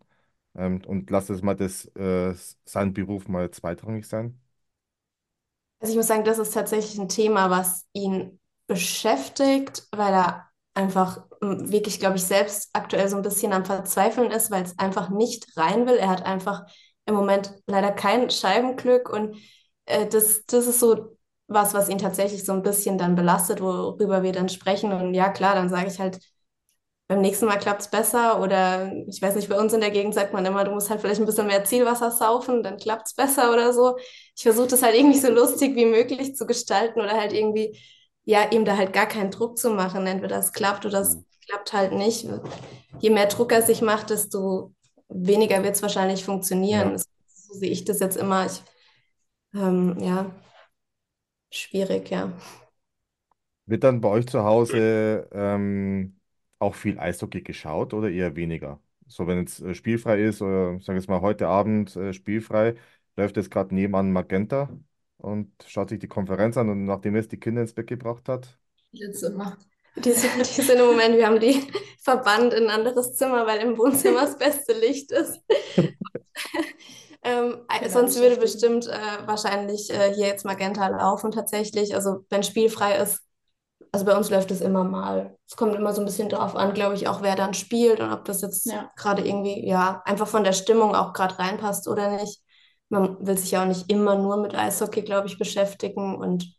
[0.55, 2.33] ähm, und lasst es mal das, äh,
[2.65, 4.39] sein Beruf mal zweitrangig sein?
[5.79, 11.25] Also ich muss sagen, das ist tatsächlich ein Thema, was ihn beschäftigt, weil er einfach
[11.41, 15.09] mm, wirklich, glaube ich, selbst aktuell so ein bisschen am Verzweifeln ist, weil es einfach
[15.09, 15.95] nicht rein will.
[15.95, 16.65] Er hat einfach
[17.05, 19.35] im Moment leider kein Scheibenglück und
[19.85, 24.23] äh, das, das ist so was, was ihn tatsächlich so ein bisschen dann belastet, worüber
[24.23, 24.93] wir dann sprechen.
[24.93, 26.19] Und ja, klar, dann sage ich halt,
[27.07, 30.13] beim nächsten Mal klappt es besser oder ich weiß nicht, bei uns in der Gegend
[30.13, 33.13] sagt man immer, du musst halt vielleicht ein bisschen mehr Zielwasser saufen, dann klappt es
[33.13, 33.97] besser oder so.
[34.37, 37.77] Ich versuche das halt irgendwie so lustig wie möglich zu gestalten oder halt irgendwie,
[38.23, 40.07] ja, ihm da halt gar keinen Druck zu machen.
[40.07, 41.25] Entweder es klappt oder es Mhm.
[41.47, 42.25] klappt halt nicht.
[42.99, 44.73] Je mehr Druck er sich macht, desto
[45.11, 46.91] weniger wird es wahrscheinlich funktionieren.
[46.91, 46.97] Ja.
[46.97, 48.45] So sehe ich das jetzt immer.
[48.45, 48.61] Ich,
[49.53, 50.31] ähm, ja,
[51.51, 52.33] schwierig, ja.
[53.65, 56.19] Wird dann bei euch zu Hause ähm,
[56.59, 58.81] auch viel Eishockey geschaut oder eher weniger?
[59.07, 62.75] So, wenn jetzt äh, spielfrei ist oder sagen wir jetzt mal heute Abend äh, spielfrei,
[63.15, 64.69] läuft jetzt gerade nebenan Magenta
[65.17, 68.57] und schaut sich die Konferenz an und nachdem jetzt die Kinder ins Bett gebracht hat,
[68.91, 69.57] Jetzt immer.
[69.95, 71.67] Die sind, die sind im Moment, wir haben die
[72.03, 75.39] verbannt in ein anderes Zimmer, weil im Wohnzimmer das beste Licht ist.
[77.23, 81.93] Ähm, äh, Genau, sonst würde bestimmt äh, wahrscheinlich äh, hier jetzt Magenta laufen tatsächlich.
[81.95, 83.21] Also wenn spielfrei ist,
[83.91, 85.37] also bei uns läuft es immer mal.
[85.49, 88.11] Es kommt immer so ein bisschen drauf an, glaube ich, auch wer dann spielt und
[88.13, 88.91] ob das jetzt Ja.
[88.95, 92.41] gerade irgendwie, ja, einfach von der Stimmung auch gerade reinpasst oder nicht.
[92.89, 96.53] Man will sich ja auch nicht immer nur mit Eishockey, glaube ich, beschäftigen und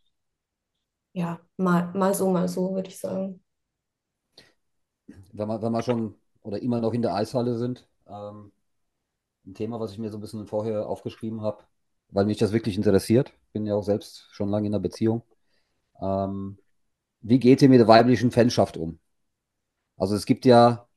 [1.13, 3.43] ja, mal, mal so, mal so, würde ich sagen.
[5.31, 8.51] Wenn wir, wenn wir schon oder immer noch in der Eishalle sind, ähm,
[9.45, 11.63] ein Thema, was ich mir so ein bisschen vorher aufgeschrieben habe,
[12.09, 13.33] weil mich das wirklich interessiert.
[13.53, 15.23] Bin ja auch selbst schon lange in einer Beziehung.
[16.01, 16.57] Ähm,
[17.21, 18.99] wie geht ihr mit der weiblichen Fanschaft um?
[19.97, 20.87] Also es gibt ja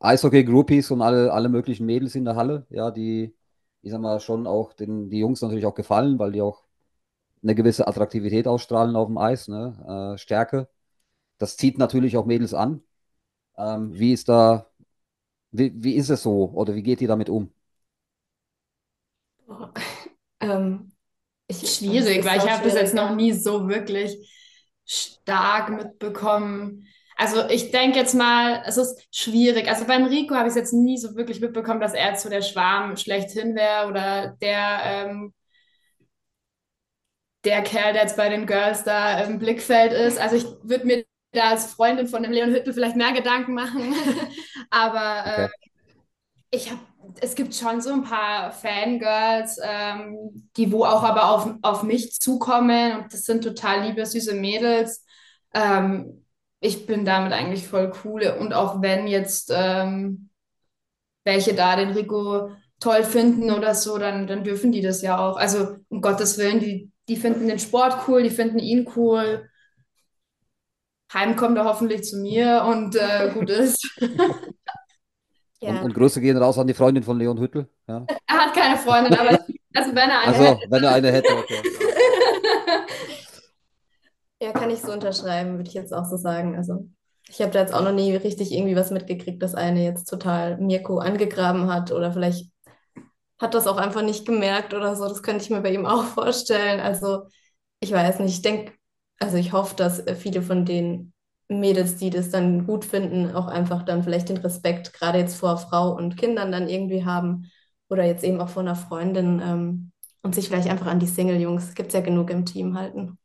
[0.00, 3.34] Eishockey-Groupies und alle, alle möglichen Mädels in der Halle, ja, die,
[3.82, 6.63] ich sag mal, schon auch den, die Jungs natürlich auch gefallen, weil die auch
[7.44, 10.14] eine gewisse Attraktivität ausstrahlen auf dem Eis, ne?
[10.14, 10.68] Äh, Stärke.
[11.38, 12.82] Das zieht natürlich auch Mädels an.
[13.58, 14.70] Ähm, wie ist da,
[15.52, 17.52] wie, wie ist es so oder wie geht ihr damit um?
[19.46, 19.72] Boah.
[20.40, 20.92] Ähm,
[21.46, 24.18] ich, Schwierig, weil ich habe das jetzt noch nie so wirklich
[24.84, 26.86] stark mitbekommen.
[27.16, 29.68] Also ich denke jetzt mal, es ist schwierig.
[29.68, 32.42] Also beim Rico habe ich es jetzt nie so wirklich mitbekommen, dass er so der
[32.42, 35.32] Schwarm schlechthin wäre oder der, ähm,
[37.44, 40.18] der Kerl, der jetzt bei den Girls da im Blickfeld ist.
[40.18, 43.94] Also ich würde mir da als Freundin von dem Leon Hüttel vielleicht mehr Gedanken machen.
[44.70, 45.48] Aber Okay.
[45.52, 45.64] äh,
[46.50, 46.80] ich habe,
[47.20, 52.20] es gibt schon so ein paar Fangirls, ähm, die wo auch aber auf, auf mich
[52.20, 55.04] zukommen und das sind total liebe, süße Mädels.
[55.52, 56.24] Ähm,
[56.60, 60.30] ich bin damit eigentlich voll cool und auch wenn jetzt ähm,
[61.24, 65.36] welche da den Rico toll finden oder so, dann, dann dürfen die das ja auch.
[65.36, 69.48] Also um Gottes Willen, die, die finden den Sport cool, die finden ihn cool.
[71.12, 73.88] Heim kommt er hoffentlich zu mir und äh, gut ist.
[75.60, 75.80] Und, Ja.
[75.80, 77.70] und Grüße gehen raus an die Freundin von Leon Hüttel.
[77.88, 78.04] Ja?
[78.26, 79.30] Er hat keine Freundin, aber
[79.74, 81.62] also wenn er eine Also, hätte, wenn er eine hätte, okay.
[84.42, 86.56] Ja, kann ich so unterschreiben, würde ich jetzt auch so sagen.
[86.56, 86.86] Also,
[87.28, 90.58] ich habe da jetzt auch noch nie richtig irgendwie was mitgekriegt, dass eine jetzt total
[90.58, 92.50] Mirko angegraben hat oder vielleicht
[93.38, 95.08] hat das auch einfach nicht gemerkt oder so.
[95.08, 96.80] Das könnte ich mir bei ihm auch vorstellen.
[96.80, 97.26] Also
[97.80, 98.72] ich weiß nicht, ich denke,
[99.18, 101.12] also ich hoffe, dass äh, viele von den
[101.48, 105.58] Mädels, die das dann gut finden, auch einfach dann vielleicht den Respekt gerade jetzt vor
[105.58, 107.50] Frau und Kindern dann irgendwie haben
[107.88, 109.92] oder jetzt eben auch vor einer Freundin ähm,
[110.22, 113.18] und sich vielleicht einfach an die Single-Jungs, gibt es ja genug im Team halten.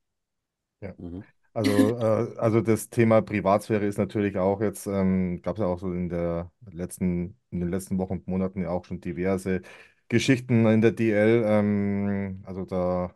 [0.82, 0.94] Ja.
[0.98, 1.26] Mhm.
[1.54, 5.80] Also, äh, also das Thema Privatsphäre ist natürlich auch jetzt, ähm, gab es ja auch
[5.80, 9.62] so in der letzten, in den letzten Wochen und Monaten ja auch schon diverse
[10.10, 11.44] Geschichten in der DL.
[11.46, 13.16] Ähm, also da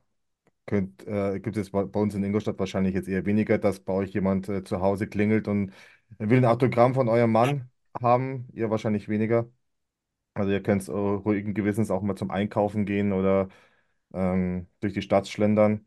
[0.67, 4.11] könnt, äh, gibt es bei uns in Ingolstadt wahrscheinlich jetzt eher weniger, dass bei euch
[4.13, 5.73] jemand äh, zu Hause klingelt und
[6.19, 7.69] will ein Autogramm von eurem Mann
[8.01, 8.47] haben.
[8.53, 9.49] Ihr wahrscheinlich weniger.
[10.33, 13.49] Also ihr könnt äh, ruhigen Gewissens auch mal zum Einkaufen gehen oder
[14.13, 15.85] ähm, durch die Stadt schlendern,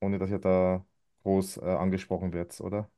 [0.00, 0.86] ohne dass ihr da
[1.24, 2.90] groß äh, angesprochen werdet, oder?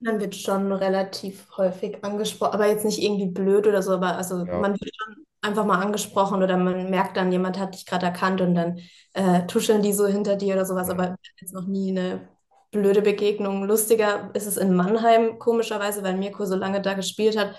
[0.00, 4.46] Man wird schon relativ häufig angesprochen, aber jetzt nicht irgendwie blöd oder so, aber also
[4.46, 8.04] Ja, man wird schon einfach mal angesprochen oder man merkt dann, jemand hat dich gerade
[8.06, 8.78] erkannt und dann
[9.14, 10.92] äh, tuscheln die so hinter dir oder sowas, ja.
[10.92, 12.28] aber jetzt noch nie eine
[12.72, 13.64] blöde Begegnung.
[13.64, 17.58] Lustiger ist es in Mannheim, komischerweise, weil Mirko so lange da gespielt hat.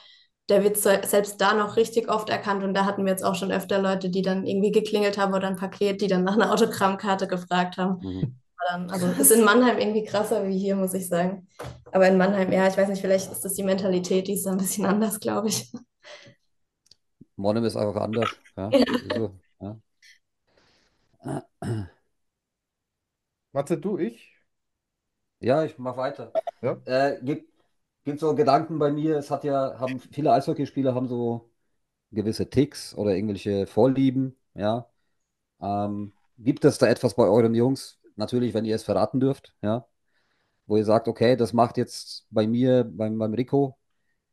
[0.49, 3.35] Der wird se- selbst da noch richtig oft erkannt und da hatten wir jetzt auch
[3.35, 6.53] schon öfter Leute, die dann irgendwie geklingelt haben oder ein Paket, die dann nach einer
[6.53, 8.01] Autogrammkarte gefragt haben.
[8.01, 8.37] Mhm.
[8.69, 11.47] Dann, also ist in Mannheim irgendwie krasser wie hier, muss ich sagen.
[11.91, 14.51] Aber in Mannheim, ja, ich weiß nicht, vielleicht ist das die Mentalität, die ist da
[14.51, 15.71] ein bisschen anders, glaube ich.
[17.35, 18.41] Monum ist einfach anders.
[18.57, 18.85] Ja, Ja.
[18.99, 19.79] ist so, ja.
[23.51, 24.31] Matze, du, ich?
[25.39, 26.35] Ja, ich mache weiter.
[26.61, 26.81] Ja?
[26.85, 27.51] Äh, gibt,
[28.03, 31.51] gibt so Gedanken bei mir, es hat ja, haben viele Eishockeyspieler haben so
[32.11, 34.89] gewisse Ticks oder irgendwelche Vorlieben, ja.
[35.61, 37.96] Ähm, gibt es da etwas bei euren Jungs?
[38.17, 39.87] Natürlich, wenn ihr es verraten dürft, ja,
[40.67, 43.77] wo ihr sagt, okay, das macht jetzt bei mir, beim, beim Rico,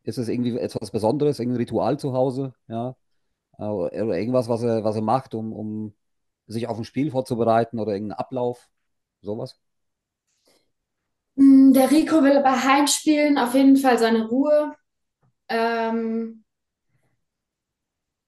[0.04, 2.96] ist es irgendwie etwas Besonderes, irgendein Ritual zu Hause, ja,
[3.58, 5.94] äh, oder irgendwas, was er, was er macht, um, um
[6.48, 8.68] sich auf ein Spiel vorzubereiten oder irgendeinen Ablauf,
[9.22, 9.58] sowas?
[11.36, 14.74] Mm, Der Rico will bei Heimspielen auf jeden Fall seine Ruhe.
[15.48, 16.44] Ähm,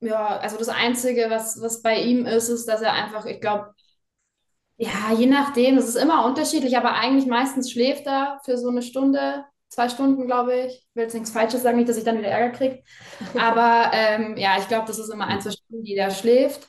[0.01, 3.75] ja, also das Einzige, was, was bei ihm ist, ist, dass er einfach, ich glaube,
[4.79, 8.83] ja, je nachdem, es ist immer unterschiedlich, aber eigentlich meistens schläft er für so eine
[8.83, 10.73] Stunde, zwei Stunden, glaube ich.
[10.75, 12.83] Ich will jetzt nichts Falsches sagen, nicht, dass ich dann wieder Ärger kriege.
[13.39, 16.69] Aber ähm, ja, ich glaube, das ist immer ein, zwei Stunden, die der schläft.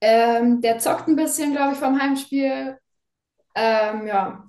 [0.00, 2.78] Ähm, der zockt ein bisschen, glaube ich, vom Heimspiel.
[3.54, 4.44] Ähm, ja,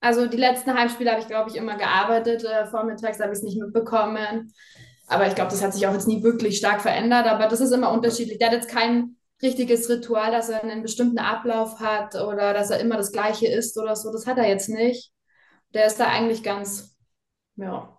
[0.00, 2.44] also die letzten Heimspiele habe ich, glaube ich, immer gearbeitet.
[2.44, 4.52] Äh, vormittags habe ich es nicht mitbekommen.
[5.06, 7.26] Aber ich glaube, das hat sich auch jetzt nie wirklich stark verändert.
[7.26, 8.38] Aber das ist immer unterschiedlich.
[8.38, 12.80] Der hat jetzt kein richtiges Ritual, dass er einen bestimmten Ablauf hat oder dass er
[12.80, 14.12] immer das Gleiche isst oder so.
[14.12, 15.12] Das hat er jetzt nicht.
[15.74, 16.96] Der ist da eigentlich ganz,
[17.56, 17.98] ja,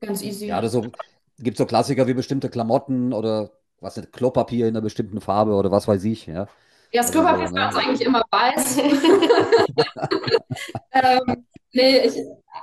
[0.00, 0.46] ganz easy.
[0.46, 0.86] Ja, oder so,
[1.38, 5.70] gibt so Klassiker wie bestimmte Klamotten oder was nicht, Klopapier in einer bestimmten Farbe oder
[5.70, 6.46] was weiß ich, ja.
[6.90, 7.82] Ja, das Klopapier ist bei uns ne?
[7.82, 8.78] eigentlich immer weiß.
[10.92, 12.14] ähm, nee, ich,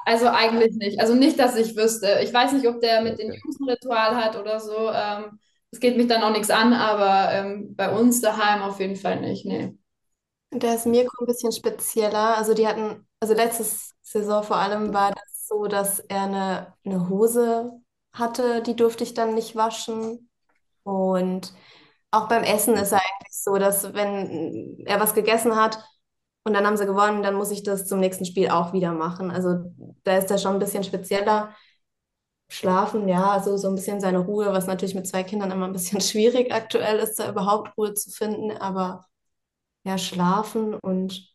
[0.03, 0.99] also eigentlich nicht.
[0.99, 2.21] Also nicht, dass ich wüsste.
[2.23, 3.27] Ich weiß nicht, ob der mit den.
[3.27, 4.89] Jungs ein Ritual hat oder so.
[4.91, 5.39] Ähm,
[5.71, 9.19] es geht mich dann auch nichts an, aber ähm, bei uns daheim auf jeden Fall
[9.21, 9.45] nicht.
[9.45, 9.77] Nee.
[10.51, 12.37] Da ist Mirko ein bisschen spezieller.
[12.37, 13.65] Also die hatten, also letzte
[14.01, 17.71] Saison vor allem war das so, dass er eine, eine Hose
[18.13, 20.29] hatte, die durfte ich dann nicht waschen.
[20.83, 21.53] Und
[22.11, 25.83] auch beim Essen ist er eigentlich so, dass wenn er was gegessen hat
[26.43, 29.31] und dann haben sie gewonnen, dann muss ich das zum nächsten Spiel auch wieder machen.
[29.31, 29.73] Also
[30.03, 31.53] da ist er schon ein bisschen spezieller.
[32.47, 35.73] Schlafen, ja, also so ein bisschen seine Ruhe, was natürlich mit zwei Kindern immer ein
[35.73, 38.51] bisschen schwierig aktuell ist, da überhaupt Ruhe zu finden.
[38.57, 39.05] Aber
[39.85, 41.29] ja, schlafen und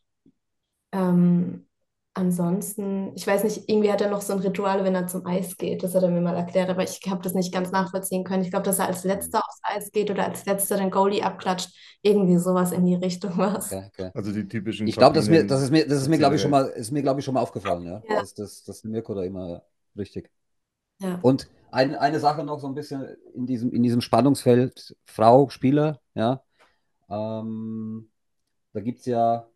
[0.91, 1.67] ähm,
[2.13, 5.57] ansonsten, ich weiß nicht, irgendwie hat er noch so ein Ritual, wenn er zum Eis
[5.57, 5.83] geht.
[5.83, 8.43] Das hat er mir mal erklärt, aber ich habe das nicht ganz nachvollziehen können.
[8.43, 11.69] Ich glaube, dass er als Letzter aufs Eis geht oder als Letzter den Goalie abklatscht.
[12.01, 13.67] Irgendwie sowas in die Richtung was.
[13.67, 14.11] Okay, okay.
[14.13, 16.17] Also die typischen Ich glaube, das, ist mir- Kabinen- das ist mir, das ist mir,
[16.17, 18.03] glaube ich, schon mal, ist mir, glaube ich, schon mal aufgefallen, ja.
[18.09, 18.19] Ja.
[18.19, 19.61] Das, das, das ist Mirko da immer
[19.97, 20.29] richtig.
[21.01, 21.19] Ja.
[21.21, 25.99] Und ein, eine Sache noch so ein bisschen in diesem, in diesem Spannungsfeld Frau, Spieler,
[26.13, 26.43] ja.
[27.09, 28.09] Ähm,
[28.73, 29.47] da gibt es ja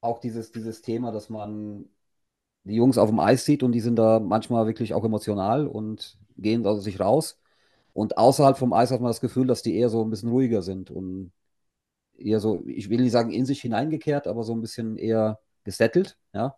[0.00, 1.86] auch dieses, dieses Thema, dass man
[2.64, 6.18] die Jungs auf dem Eis sieht und die sind da manchmal wirklich auch emotional und
[6.36, 7.38] gehen aus sich raus.
[7.92, 10.62] Und außerhalb vom Eis hat man das Gefühl, dass die eher so ein bisschen ruhiger
[10.62, 11.32] sind und
[12.16, 16.18] eher so, ich will nicht sagen in sich hineingekehrt, aber so ein bisschen eher gesettelt,
[16.34, 16.56] ja.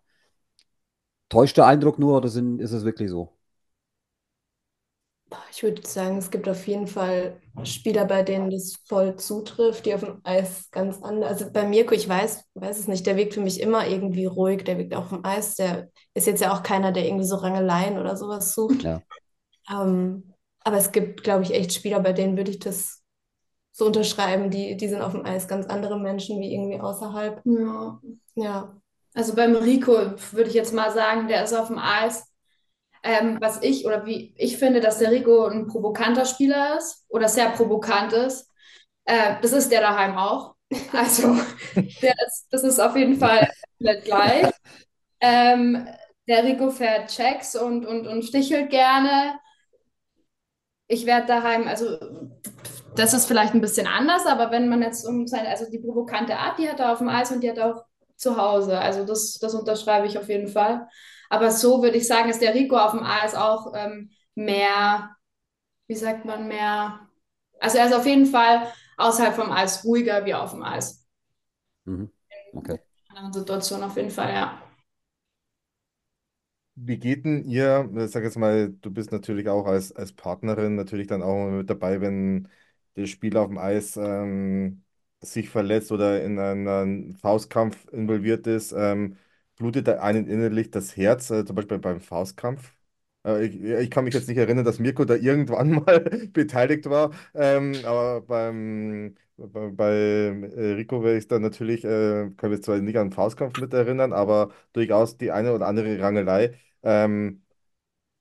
[1.33, 3.33] Täuscht der Eindruck nur oder sind, ist es wirklich so?
[5.49, 9.93] Ich würde sagen, es gibt auf jeden Fall Spieler, bei denen das voll zutrifft, die
[9.95, 11.29] auf dem Eis ganz anders.
[11.41, 14.63] Also bei Mirko, ich weiß, weiß es nicht, der wirkt für mich immer irgendwie ruhig,
[14.63, 15.55] der wirkt auch auf dem Eis.
[15.55, 18.83] Der ist jetzt ja auch keiner, der irgendwie so Rangeleien oder sowas sucht.
[18.83, 19.01] Ja.
[19.71, 23.01] Ähm, aber es gibt, glaube ich, echt Spieler, bei denen würde ich das
[23.71, 24.51] so unterschreiben.
[24.51, 27.41] Die, die sind auf dem Eis ganz andere Menschen wie irgendwie außerhalb.
[27.45, 27.99] Ja.
[28.35, 28.81] Ja.
[29.15, 29.93] Also beim Rico
[30.31, 32.27] würde ich jetzt mal sagen, der ist auf dem Eis.
[33.03, 37.27] Ähm, was ich oder wie ich finde, dass der Rico ein provokanter Spieler ist oder
[37.27, 38.49] sehr provokant ist.
[39.05, 40.55] Äh, das ist der daheim auch.
[40.93, 41.37] Also
[41.75, 43.49] ist, das ist auf jeden Fall
[43.79, 44.49] gleich.
[45.19, 45.87] Ähm,
[46.27, 49.39] der Rico fährt Checks und, und, und stichelt gerne.
[50.87, 51.97] Ich werde daheim, also
[52.95, 56.37] das ist vielleicht ein bisschen anders, aber wenn man jetzt um seine, also die provokante
[56.37, 57.83] Art, die hat er auf dem Eis und die hat auch
[58.23, 58.79] zu Hause.
[58.79, 60.87] Also das, das unterschreibe ich auf jeden Fall.
[61.29, 65.15] Aber so würde ich sagen, ist der Rico auf dem Eis auch ähm, mehr,
[65.87, 67.01] wie sagt man, mehr,
[67.59, 71.05] also er ist auf jeden Fall außerhalb vom Eis ruhiger wie auf dem Eis.
[71.85, 72.11] Mhm.
[72.55, 72.79] Okay.
[73.09, 74.61] In anderen Situationen auf jeden Fall, ja.
[76.75, 80.75] Wie geht denn ihr, ich sag jetzt mal, du bist natürlich auch als, als Partnerin
[80.75, 82.49] natürlich dann auch mit dabei, wenn
[82.95, 84.82] der Spieler auf dem Eis ähm,
[85.23, 89.17] sich verletzt oder in einen Faustkampf involviert ist, ähm,
[89.57, 92.73] blutet da einen innerlich das Herz, äh, zum Beispiel beim Faustkampf?
[93.25, 95.99] Äh, ich, ich kann mich jetzt nicht erinnern, dass Mirko da irgendwann mal
[96.33, 102.51] beteiligt war, ähm, aber beim, bei, bei äh, Rico wäre ich da natürlich, äh, kann
[102.51, 106.53] mich zwar nicht an den Faustkampf mit erinnern, aber durchaus die eine oder andere Rangelei.
[106.83, 107.41] Ähm,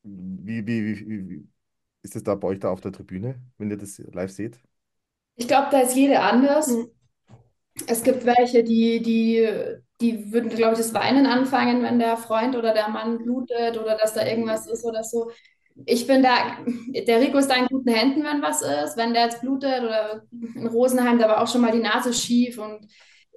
[0.02, 1.48] wie, wie, wie, wie
[2.02, 4.60] ist es da bei euch da auf der Tribüne, wenn ihr das live seht?
[5.36, 6.68] Ich glaube, da ist jede anders.
[6.68, 6.90] Mhm.
[7.86, 9.48] Es gibt welche, die, die,
[10.00, 13.96] die würden, glaube ich, das Weinen anfangen, wenn der Freund oder der Mann blutet oder
[13.96, 15.30] dass da irgendwas ist oder so.
[15.86, 16.58] Ich bin da,
[17.06, 18.96] der Rico ist da in guten Händen, wenn was ist.
[18.96, 20.22] Wenn der jetzt blutet oder
[20.54, 22.86] in Rosenheim, da war auch schon mal die Nase schief und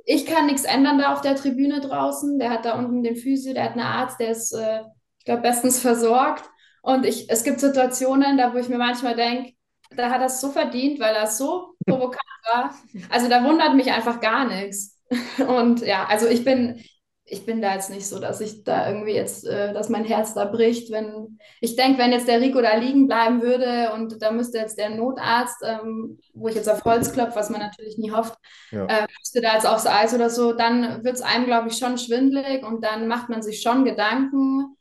[0.05, 2.37] ich kann nichts ändern da auf der Tribüne draußen.
[2.37, 4.81] Der hat da unten den Physio, der hat einen Arzt, der ist, äh,
[5.17, 6.43] ich glaube, bestens versorgt.
[6.83, 9.53] Und ich, es gibt Situationen, da wo ich mir manchmal denke,
[9.97, 12.21] da hat er es so verdient, weil er so provokant
[12.53, 12.75] war.
[13.09, 14.99] Also da wundert mich einfach gar nichts.
[15.47, 16.81] Und ja, also ich bin,
[17.27, 20.33] ich bin da jetzt nicht so, dass ich da irgendwie jetzt, äh, dass mein Herz
[20.35, 20.91] da bricht.
[20.91, 24.77] Wenn ich denke, wenn jetzt der Rico da liegen bleiben würde und da müsste jetzt
[24.77, 28.35] der Notarzt, ähm, wo ich jetzt auf Holz klopfe, was man natürlich nie hofft,
[28.71, 28.85] Ja.
[28.85, 31.97] äh, müsste da jetzt aufs Eis oder so, dann wird es einem, glaube ich, schon
[31.97, 34.75] schwindelig und dann macht man sich schon Gedanken.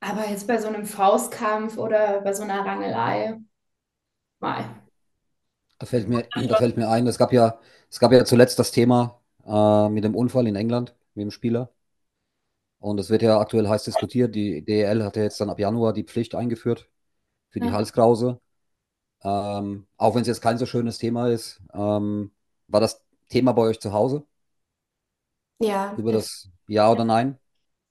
[0.00, 3.38] Aber jetzt bei so einem Faustkampf oder bei so einer Rangelei,
[4.42, 4.64] mei.
[5.78, 7.58] Da fällt mir, da fällt mir ein, es gab ja,
[7.90, 11.70] es gab ja zuletzt das Thema äh, mit dem Unfall in England mit dem Spieler.
[12.78, 14.34] Und es wird ja aktuell heiß diskutiert.
[14.34, 16.88] Die DEL hat ja jetzt dann ab Januar die Pflicht eingeführt
[17.50, 17.72] für die Ja.
[17.72, 18.40] Halskrause.
[19.24, 21.60] Ähm, auch wenn es jetzt kein so schönes Thema ist.
[21.74, 22.32] Ähm,
[22.68, 24.26] war das Thema bei euch zu Hause?
[25.58, 27.38] Ja, Über das Ja oder Nein?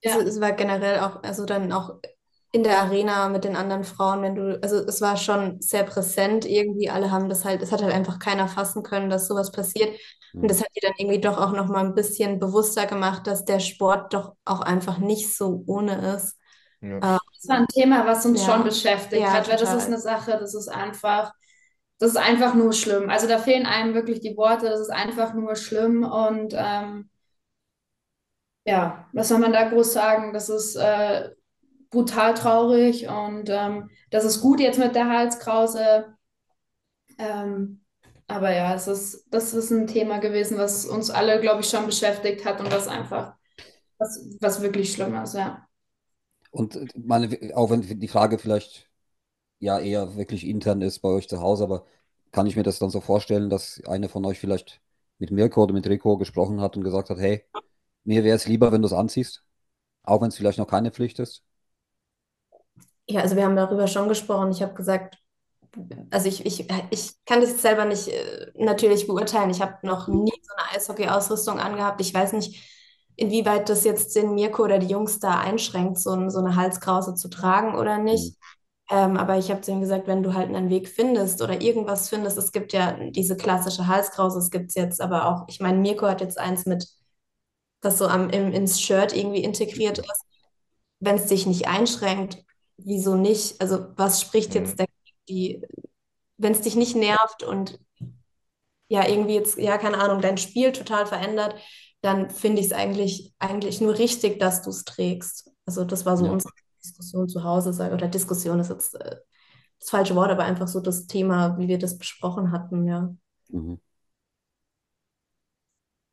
[0.04, 0.18] Ja.
[0.20, 2.00] Es, es war generell auch, also dann auch
[2.52, 6.46] in der Arena mit den anderen Frauen, wenn du, also es war schon sehr präsent
[6.46, 9.98] irgendwie, alle haben das halt, es hat halt einfach keiner fassen können, dass sowas passiert.
[10.42, 13.60] Und das hat die dann irgendwie doch auch nochmal ein bisschen bewusster gemacht, dass der
[13.60, 16.38] Sport doch auch einfach nicht so ohne ist.
[16.82, 17.20] Ja.
[17.38, 18.46] Das war ein Thema, was uns Ja.
[18.46, 19.78] schon beschäftigt Ja, hat, weil das total.
[19.78, 21.34] ist eine Sache, das ist einfach,
[22.00, 23.10] das ist einfach nur schlimm.
[23.10, 27.10] Also da fehlen einem wirklich die Worte, das ist einfach nur schlimm und ähm,
[28.66, 30.34] ja, was soll man da groß sagen?
[30.34, 31.32] Das ist äh,
[31.92, 36.16] brutal traurig und ähm, das ist gut jetzt mit der Halskrause.
[37.18, 37.82] Ähm,
[38.28, 41.86] aber ja, es ist, das ist ein Thema gewesen, was uns alle, glaube ich, schon
[41.86, 43.36] beschäftigt hat und was einfach,
[43.98, 45.68] was, was wirklich schlimm ist, ja.
[46.52, 48.90] Und äh, meine, auch wenn die Frage vielleicht
[49.60, 51.86] ja eher wirklich intern ist bei euch zu Hause, aber
[52.32, 54.82] kann ich mir das dann so vorstellen, dass eine von euch vielleicht
[55.20, 57.46] mit Mirko oder mit Rico gesprochen hat und gesagt hat, hey,
[58.06, 59.46] mir wäre es lieber, wenn du es anziehst,
[60.04, 61.44] auch wenn es vielleicht noch keine Pflicht ist?
[63.12, 64.52] Ja, also wir haben darüber schon gesprochen.
[64.52, 65.18] Ich habe gesagt,
[66.12, 69.50] also ich, ich, ich kann das jetzt selber nicht äh, natürlich beurteilen.
[69.50, 72.02] Ich habe noch nie so eine Eishockey-Ausrüstung angehabt.
[72.02, 72.62] Ich weiß nicht,
[73.16, 77.16] inwieweit das jetzt den Mirko oder die Jungs da einschränkt, so, ein- so eine Halskrause
[77.16, 78.36] zu tragen oder nicht.
[78.92, 82.10] Ähm, aber ich habe zu ihm gesagt, wenn du halt einen Weg findest oder irgendwas
[82.10, 85.80] findest, es gibt ja diese klassische Halskrause, es gibt es jetzt aber auch, ich meine,
[85.80, 86.88] Mirko hat jetzt eins mit,
[87.82, 90.26] das so am, im, ins Shirt irgendwie integriert ist.
[91.00, 92.44] Wenn es dich nicht einschränkt,
[92.86, 93.60] wieso nicht?
[93.62, 94.96] Also was spricht jetzt dagegen,
[95.30, 95.62] die,
[96.38, 97.80] wenn es dich nicht nervt und
[98.90, 101.56] ja, irgendwie jetzt, ja, keine Ahnung, dein Spiel total verändert,
[102.02, 105.50] dann finde ich es eigentlich, eigentlich nur richtig, dass du es trägst.
[105.66, 106.32] Also das war so Ja.
[106.32, 106.54] unsere
[106.84, 109.18] Diskussion zu Hause, oder Diskussion ist jetzt äh,
[109.80, 113.14] das falsche Wort, aber einfach so das Thema, wie wir das besprochen hatten, ja.
[113.50, 113.78] Mhm.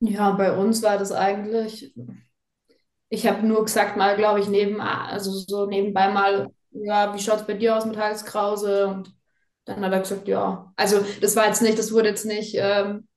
[0.00, 1.92] Ja, bei uns war das eigentlich,
[3.08, 7.40] ich habe nur gesagt, mal, glaube ich, neben, also so nebenbei mal, ja, wie schaut
[7.40, 8.88] es bei dir aus mit Halskrause?
[8.88, 9.14] Und
[9.64, 10.72] dann hat er gesagt, ja.
[10.76, 13.08] Also das war jetzt nicht, das wurde jetzt nicht ähm,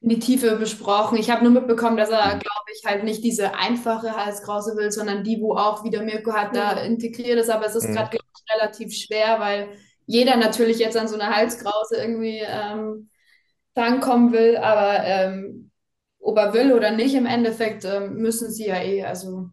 [0.00, 1.18] in die Tiefe besprochen.
[1.18, 5.24] Ich habe nur mitbekommen, dass er, glaube ich, halt nicht diese einfache Halskrause will, sondern
[5.24, 7.50] die, wo auch wieder Mirko hat, da integriert ist.
[7.50, 7.94] Aber es ist Mhm.
[7.94, 9.70] gerade, glaube ich, relativ schwer, weil
[10.06, 13.10] jeder natürlich jetzt an so eine Halskrause irgendwie ähm,
[13.74, 14.56] drankommen will.
[14.58, 15.70] Aber ähm,
[16.20, 19.04] ob er will oder nicht, im Endeffekt ähm, müssen sie ja eh.
[19.04, 19.50] Also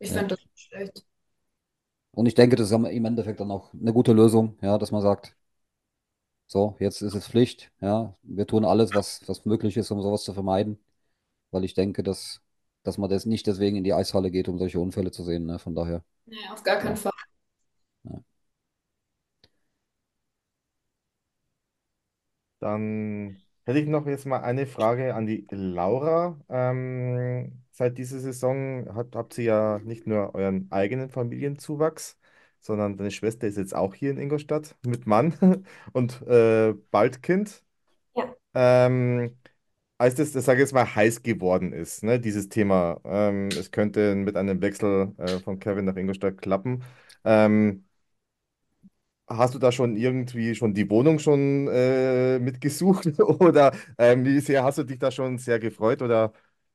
[0.00, 0.14] ich Ja.
[0.14, 1.04] finde das nicht schlecht.
[2.14, 5.02] Und ich denke, das ist im Endeffekt dann auch eine gute Lösung, ja, dass man
[5.02, 5.36] sagt,
[6.46, 10.22] so, jetzt ist es Pflicht, ja, wir tun alles, was, was möglich ist, um sowas
[10.24, 10.78] zu vermeiden,
[11.50, 12.42] weil ich denke, dass,
[12.84, 15.58] dass man das nicht deswegen in die Eishalle geht, um solche Unfälle zu sehen, ne,
[15.58, 16.04] von daher.
[16.26, 17.02] Nee, auf gar keinen Ja.
[17.02, 17.12] Fall.
[22.60, 26.40] Dann hätte ich noch jetzt mal eine Frage an die Laura.
[26.48, 32.18] Ähm, seit dieser Saison habt, habt ihr ja nicht nur euren eigenen Familienzuwachs,
[32.60, 35.34] sondern deine Schwester ist jetzt auch hier in Ingolstadt mit Mann
[35.92, 37.64] und äh, bald Kind.
[38.14, 38.34] Ja.
[38.54, 39.38] Ähm,
[39.98, 43.70] als das, das sage ich jetzt mal, heiß geworden ist, ne, dieses Thema, ähm, es
[43.72, 46.84] könnte mit einem Wechsel äh, von Kevin nach Ingolstadt klappen.
[47.24, 47.84] Ähm,
[49.26, 54.62] Hast du da schon irgendwie schon die Wohnung schon äh, mitgesucht oder ähm, wie sehr
[54.64, 56.34] hast du dich da schon sehr gefreut oder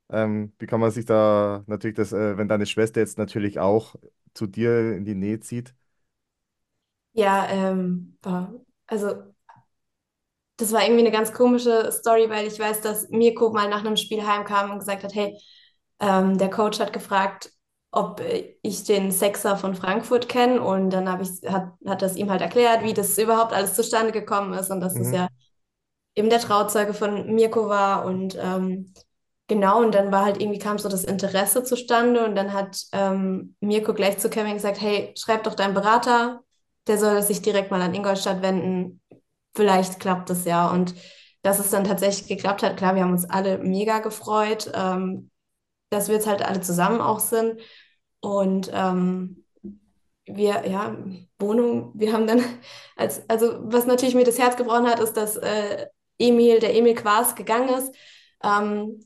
[0.10, 3.95] ähm, wie kann man sich da natürlich das, äh, wenn deine Schwester jetzt natürlich auch
[4.34, 5.76] zu dir in die Nähe zieht?
[7.14, 8.53] Ja, ähm, boah,
[8.88, 9.34] also
[10.57, 13.95] das war irgendwie eine ganz komische Story, weil ich weiß, dass Mirko mal nach einem
[13.97, 15.38] Spiel heimkam und gesagt hat, hey,
[15.99, 17.51] ähm, der Coach hat gefragt,
[17.91, 22.16] ob äh, ich den Sechser von Frankfurt kenne und dann habe ich, hat, hat das
[22.18, 25.12] ihm halt erklärt, wie das überhaupt alles zustande gekommen ist und dass es Mhm.
[25.12, 25.30] ja
[26.16, 28.93] eben der Trauzeuge von Mirko war und ähm,
[29.50, 33.56] genau, und dann war halt irgendwie kam so das Interesse zustande und dann hat ähm,
[33.60, 36.41] Mirko gleich zu Kevin gesagt, hey, schreib doch deinen Berater,
[36.88, 39.02] der soll sich direkt mal an Ingolstadt wenden,
[39.54, 40.70] vielleicht klappt es ja.
[40.72, 40.95] Und
[41.41, 45.30] dass es dann tatsächlich geklappt hat, klar, wir haben uns alle mega gefreut, ähm,
[45.89, 47.60] dass wir jetzt halt alle zusammen auch sind.
[48.22, 49.45] Und ähm,
[50.26, 50.97] wir, ja,
[51.39, 52.43] Wohnung, wir haben dann,
[52.95, 55.88] als, also was natürlich mir das Herz gebrochen hat, ist, dass äh,
[56.18, 57.95] Emil, der Emil Quas gegangen ist.
[58.43, 59.00] Ähm,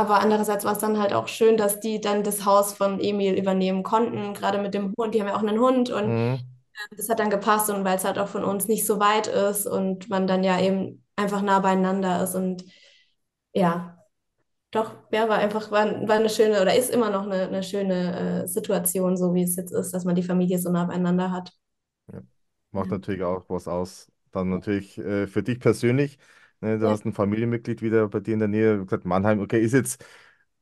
[0.00, 3.34] aber andererseits war es dann halt auch schön, dass die dann das Haus von Emil
[3.38, 5.14] übernehmen konnten, gerade mit dem Hund.
[5.14, 6.60] Die haben ja auch einen Hund und Mhm.
[6.96, 9.66] das hat dann gepasst und weil es halt auch von uns nicht so weit ist
[9.66, 12.64] und man dann ja eben einfach nah beieinander ist und
[13.54, 13.98] ja,
[14.72, 18.44] doch, ja, war einfach, war, war eine schöne oder ist immer noch eine, eine schöne
[18.44, 21.52] äh, Situation, so wie es jetzt ist, dass man die Familie so nah beieinander hat.
[22.72, 22.90] Macht Ja.
[22.90, 24.10] natürlich auch was aus.
[24.32, 26.18] Dann natürlich äh, für dich persönlich,
[26.60, 26.90] ne, du Ja.
[26.90, 30.04] hast ein Familienmitglied wieder bei dir in der Nähe, wie gesagt, Mannheim, okay, ist jetzt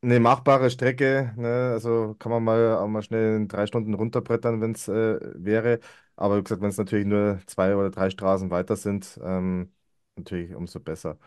[0.03, 4.61] eine machbare Strecke, ne, also kann man mal auch mal schnell in drei Stunden runterbrettern,
[4.61, 5.81] wenn es äh, wäre.
[6.17, 9.73] Aber wie gesagt, wenn es natürlich nur zwei oder drei Straßen weiter sind, ähm,
[10.17, 11.19] natürlich umso besser.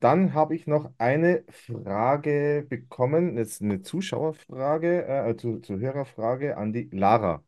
[0.00, 6.88] Dann habe ich noch eine Frage bekommen, jetzt eine Zuschauerfrage, äh, Zu Zuhörerfrage an die
[6.92, 7.42] Lara.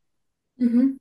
[0.58, 0.96] Mhm.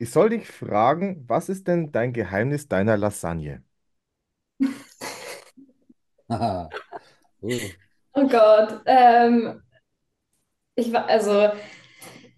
[0.00, 3.62] Ich soll dich fragen, was ist denn dein Geheimnis deiner Lasagne?
[6.28, 6.70] Haha.
[7.42, 7.72] Uh.
[8.14, 8.82] Oh Gott.
[8.86, 9.62] Ähm,
[10.74, 11.50] ich war, also,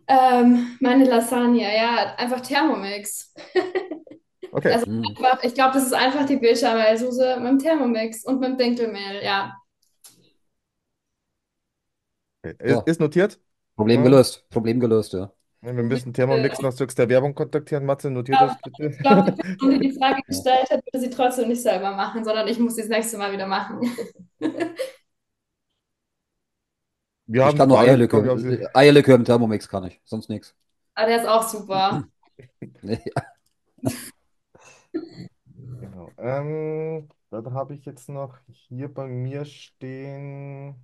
[0.09, 3.33] ähm, meine Lasagne, ja, einfach Thermomix.
[4.53, 5.17] Okay, Also Hm.
[5.19, 9.23] einfach, ich glaube, das ist einfach die Bechamelsoße mit dem Thermomix und mit dem Dinkelmehl,
[9.25, 9.55] ja.
[12.43, 12.57] okay.
[12.59, 13.41] Ist, ist notiert.
[13.77, 14.05] Problem Ja.
[14.05, 14.47] gelöst.
[14.51, 15.33] Problem gelöst, ja.
[15.63, 17.85] Wir müssen Thermomix noch zwecks der Werbung kontaktieren.
[17.87, 18.47] Matze, notiert Ja.
[18.47, 18.87] das bitte.
[18.87, 22.49] Ich glaube, die Person, die Frage gestellt hat, würde sie trotzdem nicht selber machen, sondern
[22.49, 23.81] ich muss sie das nächste Mal wieder machen.
[27.27, 28.39] Wir Ich haben kann nur Eierlikör.
[28.39, 30.55] sie- Eierlikör im Thermomix kann ich, sonst nichts.
[30.95, 32.05] Aber der ist auch super.
[35.81, 36.11] Genau.
[36.19, 40.77] Ähm, dann habe ich jetzt noch hier bei mir stehen.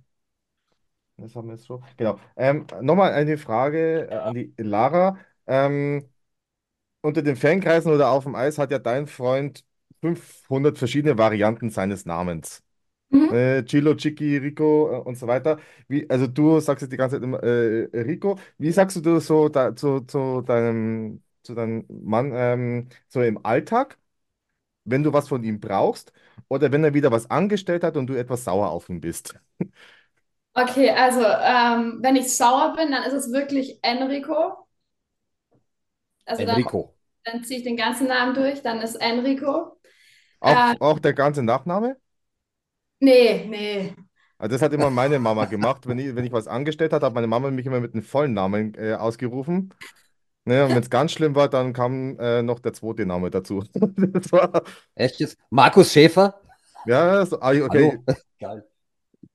[1.21, 1.81] Das haben wir jetzt so.
[1.97, 2.19] Genau.
[2.35, 5.17] Ähm, nochmal eine Frage äh, an die Lara.
[5.47, 6.07] Ähm,
[7.01, 9.65] unter den Fankreisen oder auf dem Eis hat ja dein Freund
[10.01, 12.63] 500 verschiedene Varianten seines Namens.
[13.09, 13.33] Mhm.
[13.33, 15.59] Äh, Chilo, Chicky, Rico äh, und so weiter.
[15.87, 18.37] Wie, also du sagst jetzt die ganze Zeit immer äh, Rico.
[18.57, 23.97] Wie sagst du so da, zu, zu deinem, zu deinem Mann ähm, so im Alltag,
[24.85, 26.13] wenn du was von ihm brauchst
[26.47, 29.35] oder wenn er wieder was angestellt hat und du etwas sauer auf ihn bist?
[30.53, 34.67] Okay, also ähm, wenn ich sauer bin, dann ist es wirklich Enrico.
[36.25, 36.95] Also dann, Enrico.
[37.25, 39.79] dann ziehe ich den ganzen Namen durch, dann ist Enrico.
[40.41, 41.95] Auch, Äh, auch der ganze Nachname?
[42.99, 43.95] nee, nee.
[44.37, 45.87] Also das hat immer meine Mama gemacht.
[45.87, 48.33] Wenn ich, wenn ich was angestellt habe, hat meine Mama mich immer mit dem vollen
[48.33, 49.73] Namen äh, ausgerufen.
[50.45, 53.63] Ne, und wenn es ganz schlimm war, dann kam äh, noch der zweite Name dazu.
[53.97, 54.63] Das war,
[54.95, 55.37] Echt jetzt?
[55.49, 56.39] Markus Schäfer?
[56.83, 57.97] ja, so, ah, okay.
[57.97, 58.05] Hallo.
[58.39, 58.68] Geil.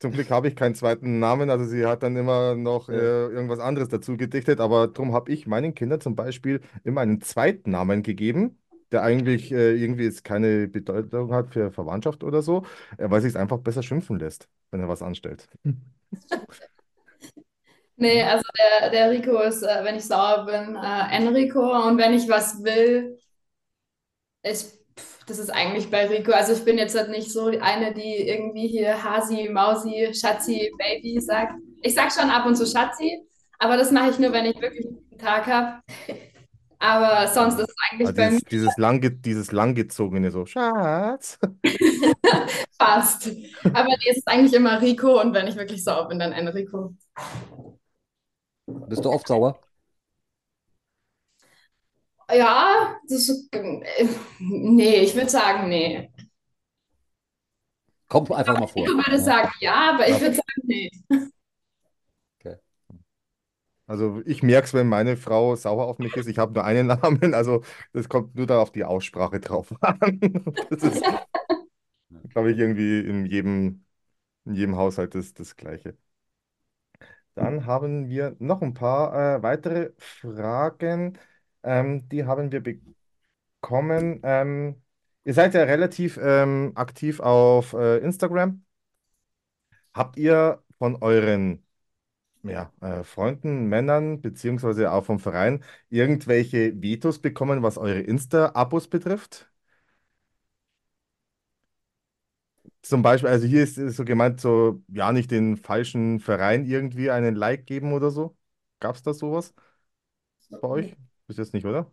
[0.01, 2.99] Zum Glück habe ich keinen zweiten Namen, also sie hat dann immer noch Ja.
[2.99, 7.20] äh, irgendwas anderes dazu gedichtet, aber darum habe ich meinen Kindern zum Beispiel immer einen
[7.22, 8.59] zweiten Namen gegeben,
[8.92, 12.64] der eigentlich äh, irgendwie jetzt keine Bedeutung hat für Verwandtschaft oder so,
[12.99, 15.49] äh, weil sich es einfach besser schimpfen lässt, wenn er was anstellt.
[17.97, 21.61] Nee, also der, der Rico ist, äh, wenn ich sauer bin, äh, Enrico.
[21.88, 23.16] Und wenn ich was will,
[24.42, 24.66] ich,
[25.27, 26.33] das ist eigentlich bei Rico.
[26.33, 31.20] Also ich bin jetzt halt nicht so eine, die irgendwie hier Hasi, Mausi, Schatzi, Baby
[31.20, 31.55] sagt.
[31.83, 33.22] Ich sag schon ab und zu Schatzi,
[33.59, 35.83] aber das mache ich nur, wenn ich wirklich einen guten Tag habe.
[36.81, 41.39] Aber sonst ist es eigentlich Also bei mir dieses, dieses, langge, dieses langgezogene so, Schatz.
[42.79, 43.31] fast.
[43.72, 46.95] Aber nee, es ist eigentlich immer Rico und wenn ich wirklich sauer bin, dann Enrico.
[48.66, 49.59] Bist du oft sauer?
[52.31, 53.29] Ja, das
[54.39, 56.11] nee, ich würde sagen, nee.
[58.09, 58.85] Kommt einfach mal vor.
[58.87, 60.91] Ich würde sagen, ja, aber ich würde sagen, nee.
[63.87, 66.27] Also ich merke es, wenn meine Frau sauer auf mich ist.
[66.27, 67.62] Ich habe nur einen Namen, also
[67.93, 69.99] das kommt nur da auf die Aussprache drauf an.
[70.70, 71.05] Das ist,
[72.31, 73.85] glaube ich, irgendwie in jedem,
[74.47, 75.97] in jedem Haushalt das, das Gleiche.
[77.35, 81.18] Dann haben wir noch ein paar äh, weitere Fragen.
[81.65, 82.62] Ähm, die haben wir
[83.61, 84.21] bekommen.
[84.23, 84.83] Ähm,
[85.25, 88.65] ihr seid ja relativ ähm, aktiv auf äh, Instagram.
[89.95, 91.65] Habt ihr von euren
[92.45, 99.51] ja, äh, Freunden, Männern, beziehungsweise auch vom Verein irgendwelche Vetos bekommen, was eure Insta-Abos betrifft?
[102.83, 107.11] Zum Beispiel, also hier ist, ist so gemeint, so, ja, nicht den falschen Verein irgendwie
[107.11, 108.37] einen Like geben oder so.
[108.81, 109.55] Gab es da sowas
[110.61, 110.97] bei euch?
[111.27, 111.91] Bis jetzt nicht, oder?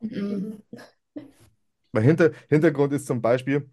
[0.00, 0.62] Mhm.
[1.92, 3.70] Weil hinter, Hintergrund ist zum Beispiel,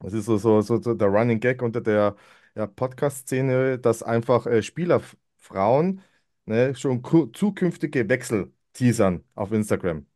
[0.00, 2.16] das ist so, so, so, so der Running Gag unter der
[2.54, 6.02] ja, Podcast-Szene, dass einfach äh, Spielerfrauen
[6.46, 7.02] ne, schon
[7.32, 10.06] zukünftige Wechsel teasern auf Instagram.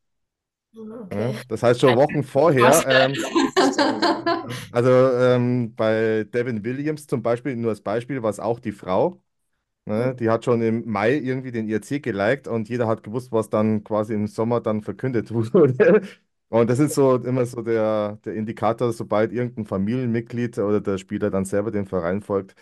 [0.74, 1.32] Okay.
[1.32, 1.34] Ja?
[1.49, 2.82] Das heißt schon Wochen vorher.
[2.88, 3.14] Ähm,
[4.72, 9.22] also ähm, bei Devin Williams zum Beispiel, nur als Beispiel, war es auch die Frau.
[9.85, 10.14] Ne?
[10.14, 13.83] Die hat schon im Mai irgendwie den IRC geliked und jeder hat gewusst, was dann
[13.85, 16.03] quasi im Sommer dann verkündet wurde.
[16.49, 21.30] Und das ist so immer so der, der Indikator, sobald irgendein Familienmitglied oder der Spieler
[21.30, 22.55] dann selber dem Verein folgt,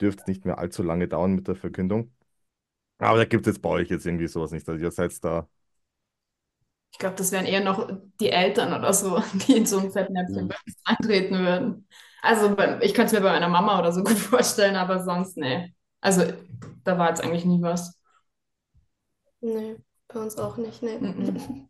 [0.00, 2.12] dürfte es nicht mehr allzu lange dauern mit der Verkündung.
[2.98, 4.68] Aber da gibt es jetzt bei euch jetzt irgendwie sowas nicht.
[4.68, 5.48] Also ihr seid da.
[6.92, 7.88] Ich glaube, das wären eher noch
[8.20, 10.50] die Eltern oder so, die in so ein Fettnäpfchen Mhm.
[10.66, 11.88] uns eintreten würden.
[12.22, 15.72] Also ich könnte es mir bei meiner Mama oder so gut vorstellen, aber sonst, nee.
[16.00, 16.32] Also
[16.84, 17.94] da war jetzt eigentlich nie was.
[19.40, 19.76] Nee,
[20.08, 20.98] bei uns auch nicht, nee.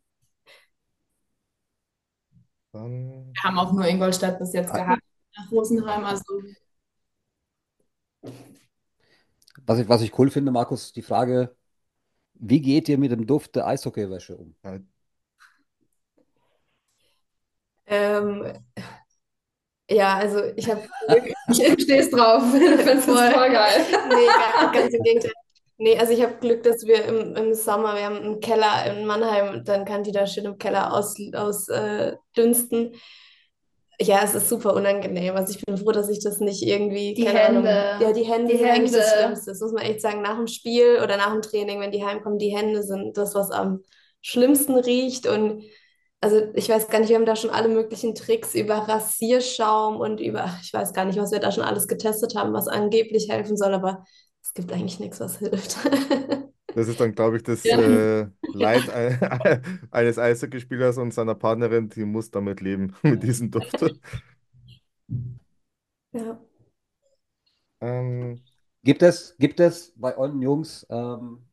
[2.72, 5.02] Dann, Wir haben auch nur Ingolstadt bis jetzt gehabt,
[5.36, 6.24] nach Rosenheim, also
[9.66, 11.54] Was ich, was ich cool finde, Markus, die Frage,
[12.34, 14.56] wie geht ihr mit dem Duft der Eishockeywäsche um?
[14.62, 14.80] äh,
[17.86, 18.44] Ähm,
[19.90, 20.82] ja, also ich habe
[21.50, 22.42] ich stehe drauf.
[22.54, 23.80] Ich finde es voll geil.
[24.08, 25.32] Nee, ganz im Gegenteil.
[25.80, 29.06] Nee, also ich habe Glück, dass wir im, im Sommer, wir haben einen Keller in
[29.06, 32.94] Mannheim, dann kann die da schön im Keller aus, aus äh, dünsten.
[34.00, 35.34] Ja, es ist super unangenehm.
[35.36, 38.04] Also ich bin froh, dass ich das nicht irgendwie, Die keine Ahnung, Hände.
[38.04, 39.22] ja, die Hände Die sind eigentlich das Hände.
[39.24, 39.50] Schlimmste.
[39.50, 40.22] Das muss man echt sagen.
[40.22, 43.50] Nach dem Spiel oder nach dem Training, wenn die heimkommen, die Hände sind das, was
[43.50, 43.82] am
[44.20, 45.26] schlimmsten riecht.
[45.26, 45.64] Und
[46.20, 50.20] also ich weiß gar nicht, wir haben da schon alle möglichen Tricks über Rasierschaum und
[50.20, 53.56] über, ich weiß gar nicht, was wir da schon alles getestet haben, was angeblich helfen
[53.56, 54.04] soll, aber
[54.42, 55.76] es gibt eigentlich nichts, was hilft.
[56.74, 57.74] Das ist dann, glaube ich, das Ja.
[57.74, 59.18] äh, Leid ein,
[59.90, 63.82] eines Eishockeyspielers und seiner Partnerin, die muss damit leben, mit diesem Duft.
[66.12, 66.38] Ja.
[67.80, 68.42] Ähm,
[68.84, 71.46] Gibt es, gibt es bei euren Jungs ähm,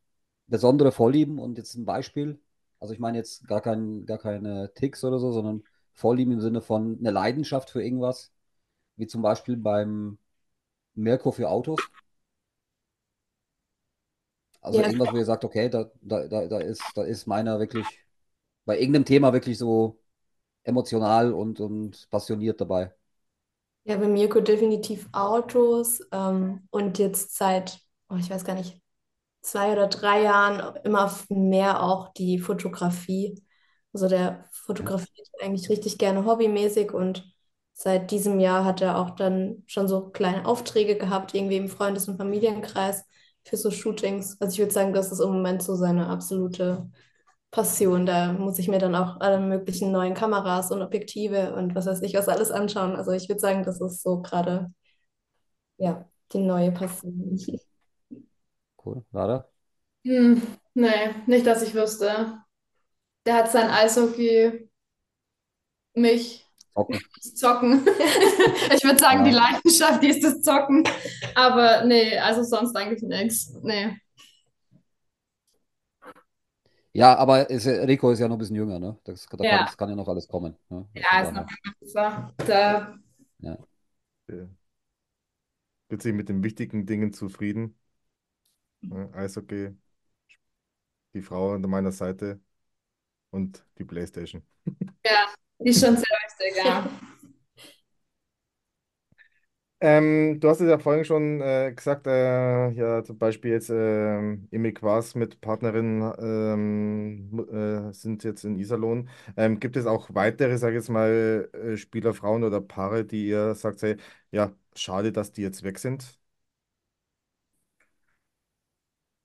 [0.47, 2.39] besondere Vorlieben und jetzt ein Beispiel?
[2.79, 5.63] Also ich meine jetzt gar kein, gar keine Ticks oder so, sondern
[5.93, 8.31] Vorlieben im Sinne von eine Leidenschaft für irgendwas,
[8.97, 10.17] wie zum Beispiel beim
[10.95, 11.91] Mirko für Autos.
[14.61, 14.83] Also Ja.
[14.83, 18.01] irgendwas, wo ihr sagt, okay, da, da, da, da ist, da ist meiner wirklich
[18.65, 19.99] bei irgendeinem Thema wirklich so
[20.63, 22.93] emotional und, und passioniert dabei.
[23.83, 28.79] Ja, bei Mirko definitiv Autos ähm, und jetzt seit, oh, ich weiß gar nicht,
[29.45, 33.43] zwei oder drei Jahren immer mehr auch die Fotografie.
[33.93, 37.33] Also der fotografiert eigentlich richtig gerne hobbymäßig und
[37.73, 42.07] seit diesem Jahr hat er auch dann schon so kleine Aufträge gehabt, irgendwie im Freundes-
[42.07, 43.05] und Familienkreis,
[43.43, 44.37] für so Shootings.
[44.41, 46.89] Also ich würde sagen, das ist im Moment so seine absolute
[47.51, 48.05] Passion.
[48.05, 52.01] Da muss ich mir dann auch alle möglichen neuen Kameras und Objektive und was weiß
[52.03, 52.95] ich was alles anschauen.
[52.95, 54.71] Also ich würde sagen, das ist so gerade
[55.77, 57.39] ja die neue Passion.
[58.85, 59.03] Cool.
[59.11, 59.49] Lara?
[60.05, 60.41] Hm,
[60.73, 62.41] nee, nicht, dass ich wüsste.
[63.25, 64.69] Der hat sein Eishockey,
[65.95, 66.99] mich, Zocken.
[67.15, 67.85] das Zocken.
[68.75, 69.37] Ich würde sagen, die Ja.
[69.37, 70.83] Leidenschaft, die ist das Zocken.
[71.35, 73.53] Aber nee, also sonst eigentlich nichts.
[73.63, 73.97] Nee.
[76.93, 78.97] Ja, aber ist, ja- Rico ist ja noch ein bisschen jünger, ne?
[79.03, 79.49] Das, da Ja.
[79.49, 80.57] kann, das kann ja noch alles kommen.
[80.69, 80.87] Ne?
[80.93, 82.33] Ja, ist noch daher.
[82.37, 82.45] so.
[82.45, 82.97] Da,
[84.27, 84.49] Der
[85.89, 87.75] Gibt sich mit den wichtigen Dingen zufrieden.
[89.13, 89.75] Eishockey,
[91.13, 92.39] die Frau an meiner Seite
[93.31, 94.43] und die Playstation.
[95.05, 95.27] ja,
[95.59, 96.89] ist schon sehr wichtig, ja.
[99.81, 104.73] Ähm, du hast es ja vorhin schon äh, gesagt, äh, ja, zum Beispiel jetzt Emil
[104.73, 109.09] Quas mit Partnerin ähm, äh, sind jetzt in Iserlohn.
[109.35, 113.27] Ähm, gibt es auch weitere, sage ich jetzt mal, äh, Spieler, Frauen oder Paare, die
[113.27, 113.97] ihr sagt, hey,
[114.31, 116.17] ja, schade, dass die jetzt weg sind?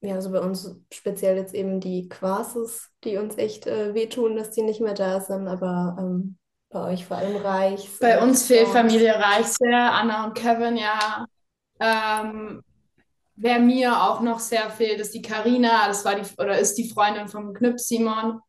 [0.02, 4.50] Ja, also bei uns speziell jetzt eben die Quasis, die uns echt äh, wehtun, dass
[4.50, 6.38] die nicht mehr da sind, aber ähm,
[6.70, 8.68] bei euch vor allem Reichs Bei und uns fehlt.
[8.68, 11.26] Familie Reich sehr, Anna und Kevin, ja.
[11.80, 12.62] Ähm,
[13.36, 16.88] wer mir auch noch sehr fehlt, ist die Karina, das war die oder ist die
[16.88, 18.40] Freundin vom Knüpp Simon.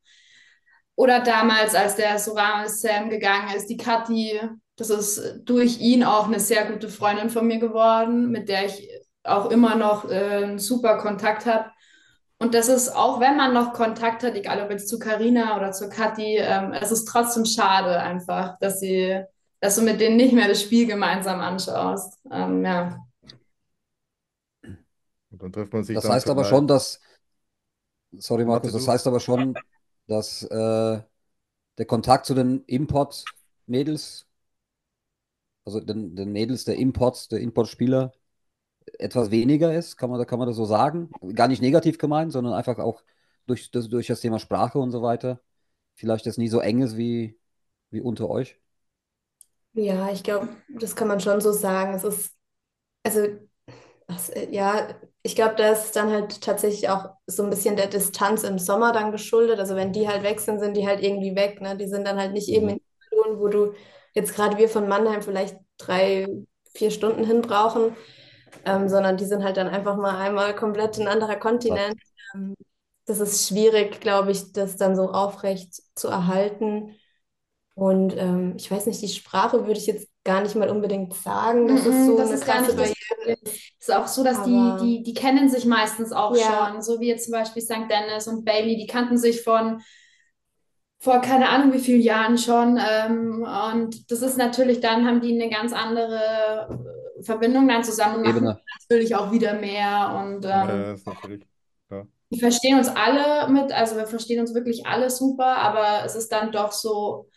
[0.95, 4.39] Oder damals, als der Soran Sam gegangen ist, die Kathi,
[4.75, 8.87] das ist durch ihn auch eine sehr gute Freundin von mir geworden, mit der ich
[9.23, 11.71] auch immer noch äh, einen super Kontakt habe.
[12.39, 15.71] Und das ist, auch wenn man noch Kontakt hat, egal ob jetzt zu Carina oder
[15.71, 19.21] zu Kathi, ähm, es ist trotzdem schade einfach, dass sie,
[19.59, 22.19] dass du mit denen nicht mehr das Spiel gemeinsam anschaust.
[22.31, 23.05] Ähm, ja.
[24.63, 26.99] Und dann trifft man sich Das dann heißt aber schon, dass,
[28.17, 29.55] sorry Markus, Warte, das heißt aber schon,
[30.07, 30.99] dass äh,
[31.77, 34.25] der Kontakt zu den Import-Mädels,
[35.63, 38.13] also den, den Mädels der Imports, der Importspieler,
[38.99, 41.11] etwas weniger ist, kann man, da kann man das so sagen?
[41.35, 43.03] Gar nicht negativ gemeint, sondern einfach auch
[43.47, 45.41] durch das, durch das Thema Sprache und so weiter.
[45.95, 47.39] Vielleicht das nie so eng ist wie,
[47.91, 48.59] wie unter euch.
[49.73, 51.93] Ja, ich glaube, das kann man schon so sagen.
[51.93, 52.35] Es ist,
[53.03, 53.27] also,
[54.07, 54.89] das, äh, ja,
[55.23, 58.93] ich glaube, da ist dann halt tatsächlich auch so ein bisschen der Distanz im Sommer
[58.93, 59.59] dann geschuldet.
[59.59, 61.61] Also, wenn die halt weg sind, sind die halt irgendwie weg.
[61.61, 61.77] Ne?
[61.77, 62.71] Die sind dann halt nicht eben Mhm.
[62.71, 63.73] in Iserlohn, wo du
[64.13, 66.27] jetzt gerade wir von Mannheim vielleicht drei,
[66.75, 67.95] vier Stunden hin brauchen,
[68.65, 71.95] ähm, sondern die sind halt dann einfach mal einmal komplett ein anderer Kontinent.
[72.35, 72.55] Ähm,
[73.05, 76.95] das ist schwierig, glaube ich, das dann so aufrecht zu erhalten.
[77.75, 81.67] Und ähm, ich weiß nicht, die Sprache würde ich jetzt gar nicht mal unbedingt sagen,
[81.67, 82.95] dass es Mhm, so das eine ist gar nicht das ist.
[83.79, 86.71] Es ist auch so, dass die, Aber- die, die kennen sich meistens auch Ja.
[86.71, 87.89] schon, so wie jetzt zum Beispiel St.
[87.89, 89.81] Dennis und Bailey, die kannten sich von
[90.99, 92.77] vor keine Ahnung wie vielen Jahren schon.
[92.79, 93.43] Ähm,
[93.73, 96.67] und das ist natürlich, dann haben die eine ganz andere
[97.23, 98.59] Verbindung dann zusammen machen Ebene.
[98.89, 100.21] natürlich auch wieder mehr.
[100.23, 100.95] Und ähm.
[101.89, 102.05] Ja.
[102.29, 106.31] wir verstehen uns alle mit, also wir verstehen uns wirklich alle super, aber es ist
[106.31, 107.29] dann doch so,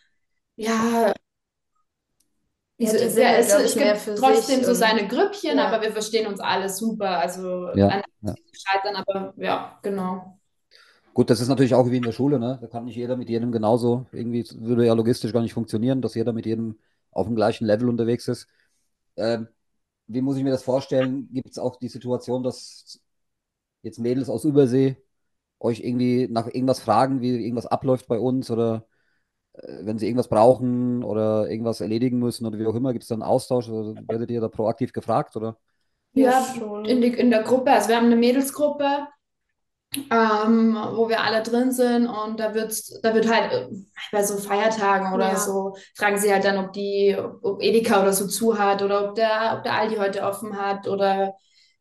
[0.55, 1.13] ja, Ja,
[2.79, 5.67] die sind ja, halt, es, es mehr gibt trotzdem so seine Grüppchen, Ja.
[5.67, 7.19] aber wir verstehen uns alle super.
[7.19, 8.35] Also Ja, ja.
[8.53, 10.39] scheitern, aber ja, genau.
[11.13, 12.57] Gut, das ist natürlich auch wie in der Schule, ne?
[12.61, 16.13] Da kann nicht jeder mit jedem genauso, irgendwie würde ja logistisch gar nicht funktionieren, dass
[16.15, 16.77] jeder mit jedem
[17.11, 18.47] auf dem gleichen Level unterwegs ist.
[19.15, 19.47] Ähm,
[20.07, 21.29] wie muss ich mir das vorstellen?
[21.33, 23.01] Gibt es auch die Situation, dass
[23.83, 24.97] jetzt Mädels aus Übersee
[25.59, 28.87] euch irgendwie nach irgendwas fragen, wie irgendwas abläuft bei uns oder
[29.53, 33.09] äh, wenn sie irgendwas brauchen oder irgendwas erledigen müssen oder wie auch immer, gibt es
[33.09, 33.69] dann Austausch?
[33.69, 35.57] Oder werdet ihr da proaktiv gefragt oder?
[36.13, 36.45] Ja,
[36.85, 39.07] in, die, in der Gruppe, also wir haben eine Mädelsgruppe,
[39.93, 43.67] ähm, wo wir alle drin sind und da wird's, da wird halt äh,
[44.11, 45.37] bei so Feiertagen oder Ja.
[45.37, 49.15] so, fragen sie halt dann, ob die, ob Edeka oder so zu hat oder ob
[49.15, 51.33] der, ob der Aldi heute offen hat oder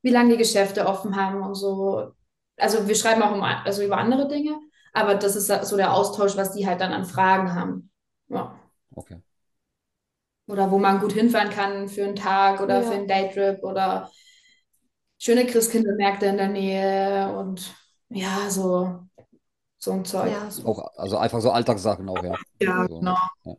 [0.02, 2.12] wie lange die Geschäfte offen haben und so.
[2.56, 4.58] Also wir schreiben auch um, also über andere Dinge,
[4.92, 7.90] aber das ist so der Austausch, was die halt dann an Fragen haben.
[8.28, 8.54] Ja.
[8.96, 9.16] Okay.
[10.46, 12.82] Oder wo man gut hinfahren kann für einen Tag oder Ja.
[12.82, 14.10] für einen Daytrip oder
[15.18, 17.74] schöne Christkindlmärkte in der Nähe und
[18.14, 19.06] ja, so,
[19.78, 20.32] so ein Zeug.
[20.32, 20.66] Ja, so.
[20.66, 22.36] Auch, also einfach so Alltagssachen auch, ja.
[22.60, 23.16] Ja, So, genau.
[23.44, 23.54] ja.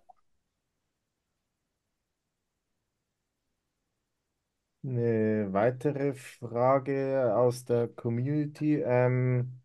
[4.86, 8.76] Eine weitere Frage aus der Community.
[8.82, 9.60] Ähm,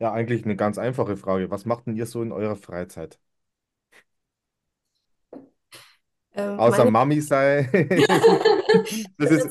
[0.00, 1.50] ja, eigentlich eine ganz einfache Frage.
[1.50, 3.20] Was macht denn ihr so in eurer Freizeit?
[6.34, 7.68] Ähm, Außer meine, Mami sei.
[9.18, 9.48] Das ist,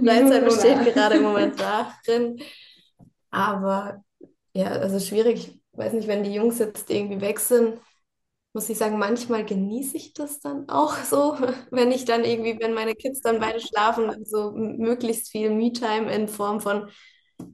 [0.00, 2.40] Meine Freizeit besteht gerade im Moment darin.
[3.36, 4.02] Aber
[4.54, 5.48] ja, also schwierig.
[5.72, 7.80] Ich weiß nicht, wenn die Jungs jetzt irgendwie weg sind,
[8.54, 11.36] muss ich sagen, manchmal genieße ich das dann auch so,
[11.70, 16.28] wenn ich dann irgendwie, wenn meine Kids dann beide schlafen, so möglichst viel Me-Time in
[16.28, 16.90] Form von,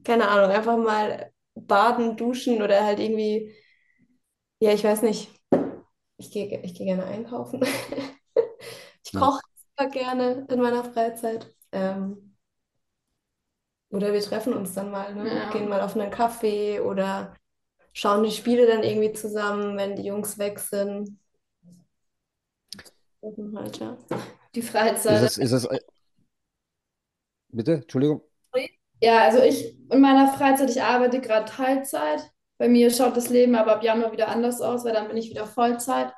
[0.03, 3.53] keine Ahnung, einfach mal baden, duschen oder halt irgendwie,
[4.59, 5.29] ja, ich weiß nicht,
[6.17, 7.61] ich gehe ich gehe gerne einkaufen.
[9.05, 9.41] Ich koche
[9.77, 11.53] super gerne in meiner Freizeit.
[11.71, 12.32] Ähm,
[13.93, 15.27] oder wir treffen uns dann mal, ne?
[15.27, 15.51] Ja.
[15.51, 17.35] Gehen mal auf einen Kaffee oder
[17.93, 21.17] schauen die Spiele dann irgendwie zusammen, wenn die Jungs weg sind.
[23.55, 23.95] Halt, ja.
[24.55, 25.23] Die Ist Freizeit.
[25.23, 25.67] es, ist es,
[27.49, 28.21] bitte, Entschuldigung.
[28.99, 32.31] Ja, also ich in meiner Freizeit, ich arbeite gerade Teilzeit.
[32.57, 35.29] Bei mir schaut das Leben aber ab Januar wieder anders aus, weil dann bin ich
[35.29, 36.13] wieder Vollzeit.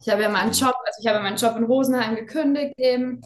[0.00, 3.20] Ich habe ja meinen Job, also ich habe meinen Job in Rosenheim gekündigt eben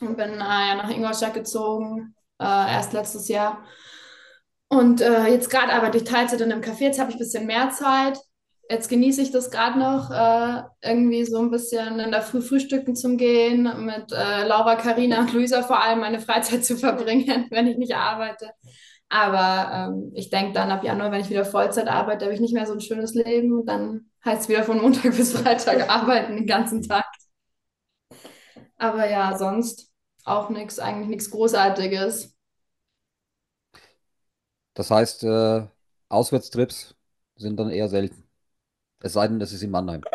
[0.00, 2.14] und bin äh, nach Ingolstadt gezogen,
[2.44, 3.64] äh, erst letztes Jahr.
[4.68, 7.46] Und äh, jetzt gerade arbeite ich Teilzeit in einem Café, jetzt habe ich ein bisschen
[7.46, 8.18] mehr Zeit.
[8.70, 12.96] Jetzt genieße ich das gerade noch, äh, irgendwie so ein bisschen in der Früh frühstücken
[12.96, 17.66] zum Gehen, mit äh, Laura, Karina und Luisa vor allem meine Freizeit zu verbringen, wenn
[17.66, 18.50] ich nicht arbeite.
[19.10, 22.54] Aber ähm, ich denke dann ab Januar, wenn ich wieder Vollzeit arbeite, habe ich nicht
[22.54, 23.64] mehr so ein schönes Leben.
[23.66, 27.04] Dann heißt es wieder von Montag bis Freitag arbeiten den ganzen Tag.
[28.76, 29.92] Aber ja, sonst
[30.24, 32.33] auch nichts, eigentlich nichts Großartiges.
[34.74, 35.66] Das heißt, äh,
[36.08, 36.94] Auswärtstrips
[37.36, 38.24] sind dann eher selten.
[39.00, 40.06] Es sei denn, das ist in Mannheim.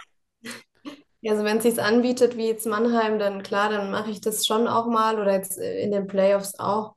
[1.21, 4.45] Ja, also wenn es sich anbietet, wie jetzt Mannheim, dann klar, dann mache ich das
[4.45, 6.95] schon auch mal oder jetzt äh, in den Playoffs auch.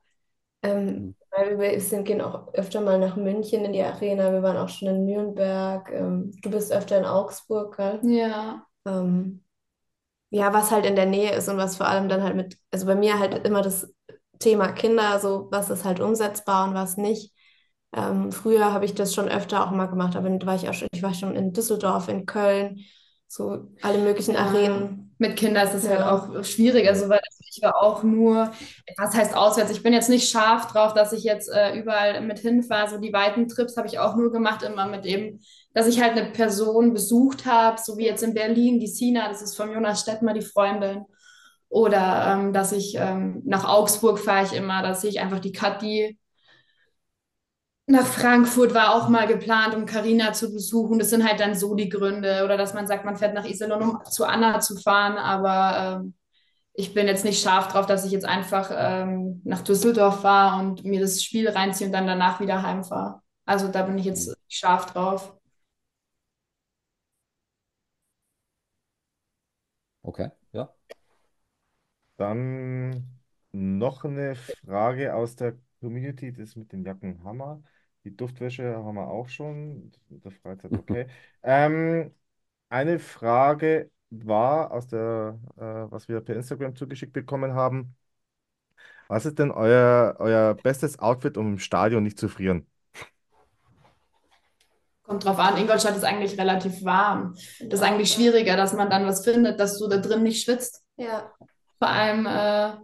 [0.63, 1.13] Ähm, Mhm.
[1.33, 4.33] weil wir sind, gehen auch öfter mal nach München in die Arena.
[4.33, 5.91] Wir waren auch schon in Nürnberg.
[5.93, 8.03] Ähm, du bist öfter in Augsburg, gell?
[8.03, 8.67] Ja.
[8.87, 9.45] Ähm,
[10.31, 12.87] ja, was halt in der Nähe ist und was vor allem dann halt mit, also
[12.87, 13.93] bei mir halt immer das
[14.41, 17.33] Thema Kinder, so was ist halt umsetzbar und was nicht.
[17.95, 20.75] Ähm, früher habe ich das schon öfter auch mal gemacht, aber da war ich auch
[20.75, 22.81] schon, ich war schon in Düsseldorf, in Köln,
[23.29, 24.41] so alle möglichen Ja.
[24.41, 25.15] Arenen.
[25.19, 26.11] Mit Kindern ist es halt Ja.
[26.17, 27.21] auch schwierig, also weil
[27.55, 28.51] ich war auch nur,
[28.97, 29.71] was heißt auswärts?
[29.71, 32.89] Ich bin jetzt nicht scharf drauf, dass ich jetzt äh, überall mit hinfahre.
[32.91, 35.41] So die weiten Trips habe ich auch nur gemacht, immer mit eben,
[35.75, 39.43] dass ich halt eine Person besucht habe, so wie jetzt in Berlin, die Sina, das
[39.43, 41.05] ist von Jonas Stettmer, die Freundin.
[41.69, 46.19] Oder ähm, dass ich ähm, nach Augsburg fahre ich immer, dass ich einfach die Kathi
[47.93, 50.99] nach Frankfurt war auch mal geplant, um Karina zu besuchen.
[50.99, 52.43] Das sind halt dann so die Gründe.
[52.45, 55.17] Oder dass man sagt, man fährt nach Iserlohn, um zu Anna zu fahren.
[55.19, 56.15] Aber ähm,
[56.75, 60.85] ich bin jetzt nicht scharf drauf, dass ich jetzt einfach ähm, nach Düsseldorf fahre und
[60.85, 63.21] mir das Spiel reinziehe und dann danach wieder heimfahre.
[63.45, 65.35] Also da bin ich jetzt scharf drauf.
[70.05, 70.73] Okay, ja.
[72.17, 73.07] Dann
[73.53, 77.63] noch eine Frage aus der Community, das mit den Jacken Hammer.
[78.05, 79.93] Die Duftwäsche haben wir auch schon.
[80.11, 81.07] Der Freizeit, okay.
[81.43, 82.15] Ähm,
[82.69, 87.97] eine Frage war aus der, äh, was wir per Instagram zugeschickt bekommen haben.
[89.09, 92.67] Was ist denn euer, euer bestes Outfit, um im Stadion nicht zu frieren?
[95.03, 97.35] Kommt drauf an, Ingolstadt ist eigentlich relativ warm.
[97.69, 100.83] Das ist eigentlich schwieriger, dass man dann was findet, dass du da drin nicht schwitzt.
[100.97, 101.31] Ja,
[101.79, 102.77] Vor allem äh,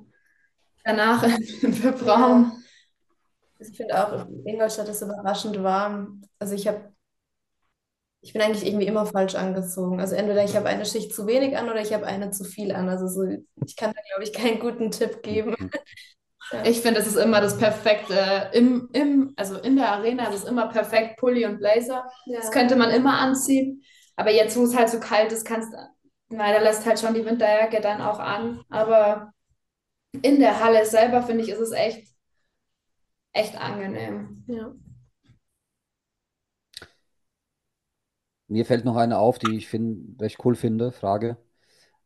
[0.85, 1.23] danach
[1.63, 2.58] im Webraum.
[3.59, 6.23] Ich finde auch, Ingolstadt ist überraschend warm.
[6.39, 6.93] Also ich habe,
[8.21, 10.01] ich bin eigentlich irgendwie immer falsch angezogen.
[10.01, 12.73] Also entweder ich habe eine Schicht zu wenig an oder ich habe eine zu viel
[12.73, 12.89] an.
[12.89, 13.23] Also so,
[13.65, 15.57] ich kann da, glaube ich, keinen guten Tipp geben.
[16.65, 20.45] Ich finde, es ist immer das perfekte, im, im, also in der Arena ist es
[20.45, 22.09] immer perfekt, Pulli und Blazer.
[22.25, 22.39] Ja.
[22.41, 23.83] Das könnte man immer anziehen.
[24.17, 25.69] Aber jetzt, wo es halt so kalt ist, kannst
[26.31, 28.63] na, da lässt halt schon die Winterjacke dann auch an.
[28.69, 29.33] Aber
[30.23, 32.09] in der Halle selber, finde ich, ist es echt,
[33.33, 34.45] echt angenehm.
[34.47, 34.75] Ja.
[38.49, 41.37] Mir fällt noch eine auf, die ich find, recht cool finde, Frage,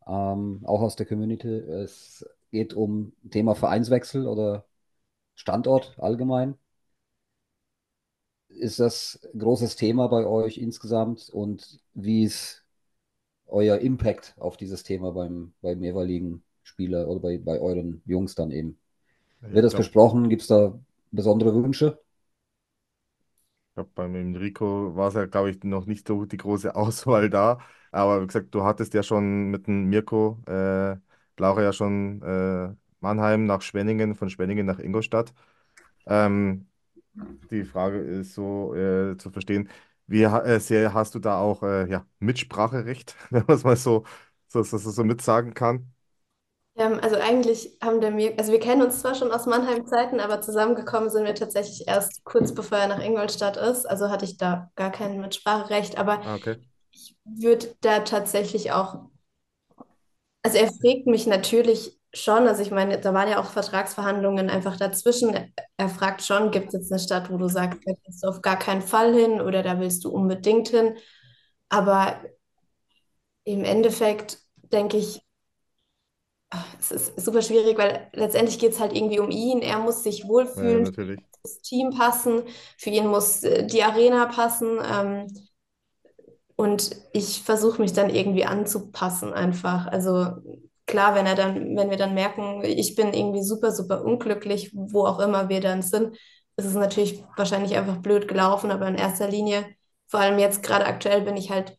[0.07, 1.49] ähm, auch aus der Community.
[1.49, 4.67] Es geht um Thema Vereinswechsel oder
[5.37, 6.57] Standort allgemein.
[8.49, 12.65] Ist das ein großes Thema bei euch insgesamt und wie ist
[13.47, 18.51] euer Impact auf dieses Thema beim, beim jeweiligen Spieler oder bei, bei euren Jungs dann
[18.51, 18.79] eben?
[19.41, 20.29] Wird das glaub- besprochen?
[20.29, 20.79] Gibt es da
[21.13, 22.01] besondere Wünsche?
[23.71, 27.31] Ich glaube, beim Enrico war es ja, glaube ich, noch nicht so die große Auswahl
[27.31, 27.59] da.
[27.91, 30.97] Aber wie gesagt, du hattest ja schon mit dem Mirko äh,
[31.37, 35.33] Blaucher ja schon äh, Mannheim nach Schwenningen, von Schwenningen nach Ingolstadt.
[36.07, 36.69] Ähm,
[37.51, 39.69] die Frage ist so äh, zu verstehen,
[40.09, 44.05] wie äh, sehr hast du da auch äh, ja, Mitspracherecht, wenn man es mal so,
[44.49, 45.93] so, so so mitsagen kann?
[46.75, 50.41] Ja, also eigentlich haben der mir, also wir kennen uns zwar schon aus Mannheim-Zeiten, aber
[50.41, 53.85] zusammengekommen sind wir tatsächlich erst kurz bevor er nach Ingolstadt ist.
[53.85, 56.57] Also hatte ich da gar kein Mitspracherecht, aber Ah, okay.
[56.93, 59.11] ich würde da tatsächlich auch,
[60.43, 64.77] also er fragt mich natürlich schon, also ich meine, da waren ja auch Vertragsverhandlungen einfach
[64.77, 65.35] dazwischen.
[65.77, 68.43] Er, fragt schon, gibt es jetzt eine Stadt, wo du sagst, da gehst du auf
[68.43, 70.97] gar keinen Fall hin oder da willst du unbedingt hin.
[71.71, 72.21] Aber
[73.45, 74.39] im Endeffekt
[74.73, 75.22] denke ich,
[76.79, 79.61] Es ist super schwierig, weil letztendlich geht es halt irgendwie um ihn.
[79.63, 81.21] Er muss sich Ja, wohlfühlen, natürlich.
[81.43, 82.43] das Team passen,
[82.79, 84.79] für ihn muss äh, die Arena passen.
[84.85, 85.27] Ähm,
[86.57, 89.87] und ich versuche mich dann irgendwie anzupassen einfach.
[89.87, 90.29] Also
[90.87, 95.07] klar, wenn er dann, wenn wir dann merken, ich bin irgendwie super, super unglücklich, wo
[95.07, 96.17] auch immer wir dann sind,
[96.57, 99.65] ist es natürlich wahrscheinlich einfach blöd gelaufen, aber in erster Linie,
[100.09, 101.79] vor allem jetzt gerade aktuell bin ich halt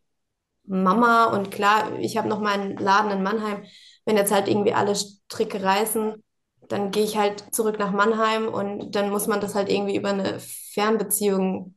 [0.66, 3.64] Mama und klar, ich habe noch meinen Laden in Mannheim.
[4.04, 6.22] Wenn jetzt halt irgendwie alle Stricke reißen,
[6.68, 10.10] dann gehe ich halt zurück nach Mannheim und dann muss man das halt irgendwie über
[10.10, 11.74] eine Fernbeziehung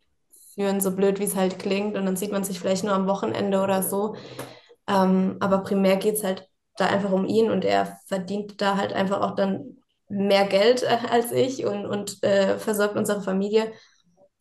[0.55, 1.97] führen, so blöd wie es halt klingt.
[1.97, 4.15] Und dann sieht man sich vielleicht nur am Wochenende oder so.
[4.87, 8.93] Ähm, aber primär geht es halt da einfach um ihn und er verdient da halt
[8.93, 9.77] einfach auch dann
[10.09, 13.71] mehr Geld äh, als ich und, und äh, versorgt unsere Familie.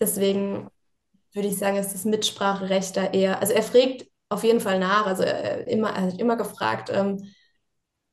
[0.01, 0.69] Deswegen
[1.33, 3.41] würde ich sagen, ist das Mitspracherecht da eher.
[3.41, 5.07] Also er fragt auf jeden Fall nach.
[5.07, 7.23] Also er, immer, er hat immer gefragt, ähm,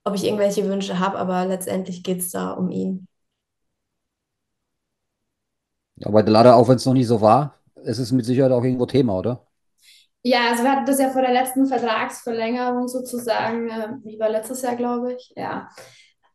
[0.04, 3.08] ob ich irgendwelche Wünsche habe, aber letztendlich geht es da um ihn.
[5.95, 8.51] Ja, bei der Lada, auch wenn es noch nicht so war, es ist mit Sicherheit
[8.51, 9.45] auch irgendwo Thema, oder?
[10.24, 14.62] Ja, also wir hatten das ja vor der letzten Vertragsverlängerung sozusagen, äh, wie war letztes
[14.62, 15.34] Jahr, glaube ich.
[15.36, 15.68] Ja.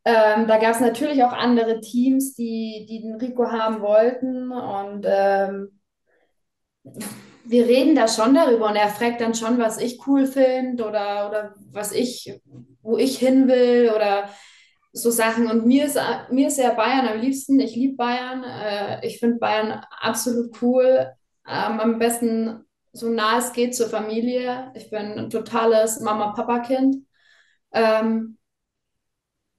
[0.04, 4.52] Ähm, da gab es natürlich auch andere Teams, die, die den Rico haben wollten.
[4.52, 5.80] Und ähm,
[7.44, 11.28] wir reden da schon darüber und er fragt dann schon, was ich cool finde oder,
[11.28, 12.40] oder was ich,
[12.88, 14.30] wo ich hin will oder
[14.92, 15.50] so Sachen.
[15.50, 15.98] Und mir ist,
[16.30, 17.60] mir ist ja Bayern am liebsten.
[17.60, 18.42] Ich liebe Bayern.
[18.44, 21.06] Äh, ich finde Bayern absolut cool.
[21.46, 24.72] Ähm, am besten so nah es geht zur Familie.
[24.74, 26.96] Ich bin ein totales Mama-Papa-Kind.
[27.72, 28.38] Ähm,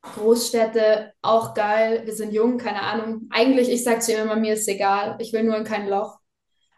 [0.01, 2.01] Großstädte auch geil.
[2.05, 3.27] Wir sind jung, keine Ahnung.
[3.29, 5.17] Eigentlich, ich sage zu ihm immer, mir ist egal.
[5.19, 6.17] Ich will nur in kein Loch.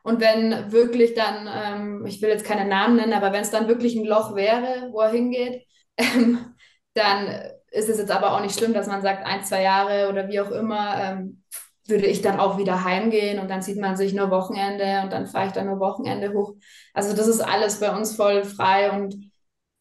[0.03, 3.69] Und wenn wirklich dann, ähm, ich will jetzt keine Namen nennen, aber wenn es dann
[3.69, 5.63] wirklich ein Loch wäre, wo er hingeht,
[6.01, 6.55] ähm,
[6.93, 7.27] dann
[7.71, 10.39] ist es jetzt aber auch nicht schlimm, dass man sagt, ein, zwei Jahre oder wie
[10.39, 11.43] auch immer, ähm,
[11.87, 15.27] würde ich dann auch wieder heimgehen und dann sieht man sich nur Wochenende und dann
[15.27, 16.55] fahre ich dann nur Wochenende hoch.
[16.93, 19.31] Also das ist alles bei uns voll frei und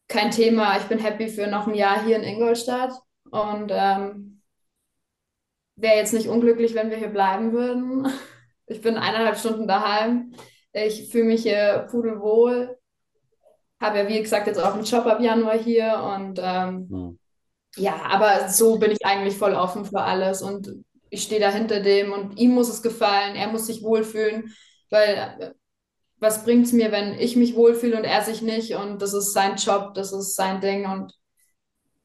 [0.07, 0.77] kein Thema.
[0.77, 2.91] Ich bin happy für noch ein Jahr hier in Ingolstadt
[3.29, 4.41] und ähm,
[5.75, 8.07] wäre jetzt nicht unglücklich, wenn wir hier bleiben würden.
[8.67, 10.33] Ich bin eineinhalb Stunden daheim.
[10.73, 12.77] Ich fühle mich hier pudelwohl.
[13.81, 17.15] Habe ja, wie gesagt, jetzt auch einen Job ab Januar hier und ähm, Hm.
[17.77, 20.69] ja, aber so bin ich eigentlich voll offen für alles und
[21.09, 24.53] ich stehe da hinter dem und ihm muss es gefallen, er muss sich wohlfühlen,
[24.89, 25.51] weil äh,
[26.19, 29.33] was bringt es mir, wenn ich mich wohlfühle und er sich nicht und das ist
[29.33, 31.13] sein Job, das ist sein Ding und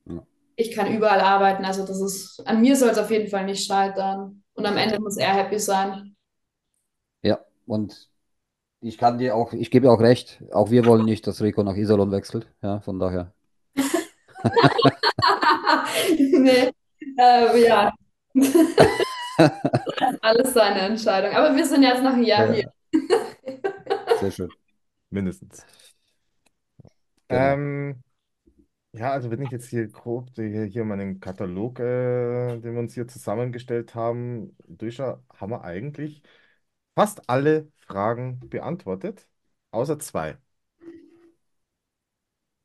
[0.06, 0.26] Ja.
[0.56, 3.66] ich kann überall arbeiten, also das ist, an mir soll es auf jeden Fall nicht
[3.66, 6.16] scheitern und am Ende muss er happy sein.
[7.22, 8.08] Ja, und
[8.86, 11.62] ich kann dir auch, ich gebe dir auch recht, auch wir wollen nicht, dass Rico
[11.62, 12.46] nach Iserlohn wechselt.
[12.62, 13.32] Ja, von daher.
[16.18, 16.70] Nee,
[17.18, 17.92] äh, ja.
[20.22, 21.32] Alles seine Entscheidung.
[21.34, 22.72] Aber wir sind jetzt noch ein Jahr Ja, hier.
[24.20, 24.50] sehr schön.
[25.10, 25.64] Mindestens.
[27.28, 27.40] Genau.
[27.40, 28.02] Ähm,
[28.92, 32.94] ja, also wenn ich jetzt hier grob hier, hier meinen Katalog, äh, den wir uns
[32.94, 36.22] hier zusammengestellt haben, durchschaue, haben wir eigentlich
[36.94, 39.28] fast alle Fragen beantwortet,
[39.70, 40.38] außer zwei.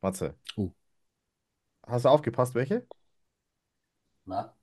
[0.01, 0.69] Matze, Uh.
[1.87, 2.87] hast du aufgepasst, welche?
[4.25, 4.55] Na?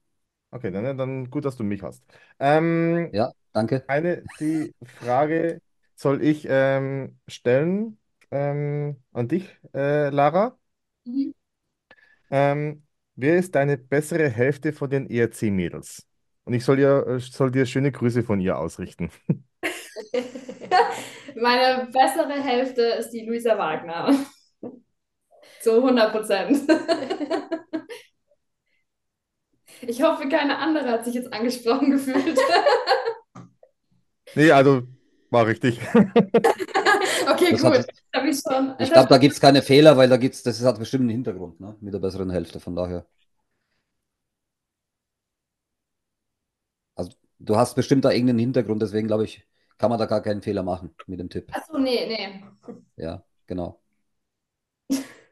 [0.50, 2.02] Okay, dann, dann gut, dass du mich hast.
[2.38, 3.84] Ähm, Ja, danke.
[3.86, 5.62] eine, die Frage
[5.96, 7.98] soll ich ähm, stellen
[8.30, 10.58] ähm, an dich, äh, Lara.
[11.06, 11.32] Mhm.
[12.30, 12.84] Ähm,
[13.16, 16.06] wer ist deine bessere Hälfte von den ERC-Mädels?
[16.44, 19.10] Und ich soll ihr, äh, soll dir schöne Grüße von ihr ausrichten.
[21.34, 24.14] Meine bessere Hälfte ist die Luisa Wagner.
[25.60, 26.58] Zu 100 Prozent.
[29.82, 32.38] Ich hoffe, keine andere hat sich jetzt angesprochen gefühlt.
[34.34, 34.82] Nee, also
[35.30, 35.80] war richtig.
[37.30, 37.78] Okay, Das cool.
[37.78, 37.86] hat,
[38.26, 38.74] ich schon.
[38.78, 41.60] ich glaube, da gibt es keine Fehler, weil da gibt's, das hat bestimmt einen Hintergrund,
[41.60, 41.76] ne?
[41.80, 43.06] Mit der besseren Hälfte, von daher.
[46.96, 49.46] Also du hast bestimmt da irgendeinen Hintergrund, deswegen glaube ich,
[49.78, 51.52] kann man da gar keinen Fehler machen mit dem Tipp.
[51.52, 52.42] Achso, nee, nee.
[52.96, 53.80] Ja, genau.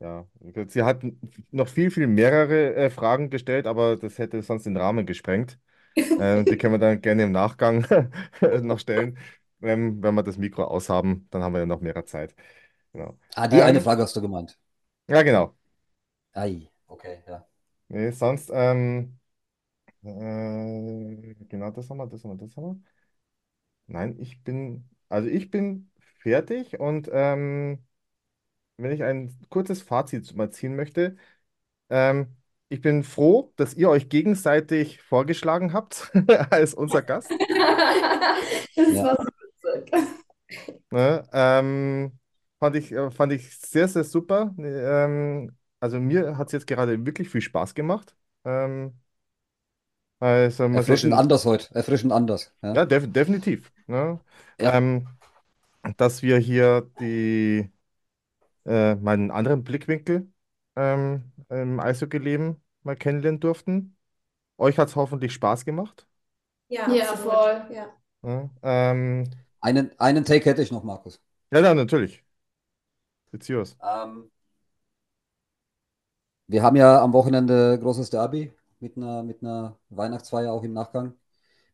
[0.00, 0.26] ja,
[0.68, 1.02] sie hat
[1.50, 5.58] noch viel, viel mehrere äh, Fragen gestellt, aber das hätte sonst den Rahmen gesprengt.
[6.16, 7.86] Äh, die können wir dann gerne im Nachgang
[8.62, 9.18] noch stellen.
[9.62, 12.34] Ähm, wenn wir das Mikro aushaben, dann haben wir ja noch mehr Zeit.
[12.92, 13.18] Genau.
[13.36, 14.58] Ah, die Ähm, eine Frage hast du gemeint.
[15.08, 15.54] Ja, genau.
[16.42, 17.46] Ei, okay, ja.
[17.88, 19.18] Nee, sonst, ähm,
[20.04, 22.82] äh, genau, das haben wir, das haben wir, das haben wir.
[23.86, 25.90] Nein, ich bin, also ich bin
[26.22, 27.84] fertig und ähm,
[28.78, 31.16] wenn ich ein kurzes Fazit mal ziehen möchte,
[31.90, 32.36] ähm,
[32.70, 36.12] ich bin froh, dass ihr euch gegenseitig vorgeschlagen habt
[36.50, 37.36] als unser Gast.
[38.76, 39.02] Das Ja.
[39.02, 39.24] war so
[39.74, 39.92] witzig.
[40.90, 41.28] Ne?
[41.32, 42.18] Ähm,
[42.58, 44.54] fand ich, äh, fand ich sehr, sehr super.
[44.58, 48.16] Ähm, also mir hat es jetzt gerade wirklich viel Spaß gemacht.
[48.44, 48.98] Ähm,
[50.20, 51.74] also mal so Erfrischend den, anders heute.
[51.74, 52.52] Erfrischend anders.
[52.62, 52.74] Ja.
[52.74, 53.72] ja, def definitiv.
[53.86, 54.20] Ne?
[54.58, 54.72] Ja.
[54.74, 55.08] Ähm,
[55.96, 57.70] dass wir hier die,
[58.66, 60.30] äh, meinen anderen Blickwinkel
[60.76, 63.96] ähm, im Eishockey-Leben mal kennenlernen durften.
[64.58, 66.06] Euch hat es hoffentlich Spaß gemacht.
[66.68, 67.66] Ja, Ja, voll.
[67.74, 67.86] Ja.
[68.22, 68.50] Ne?
[68.62, 71.20] Ähm, Einen, einen Take hätte ich noch, Markus.
[71.50, 72.24] ja, ja, natürlich.
[73.34, 73.76] It's yours.
[73.82, 74.30] Ähm,
[76.46, 78.52] wir haben ja am Wochenende großes Derby
[78.84, 81.14] mit einer, mit einer Weihnachtsfeier auch im Nachgang.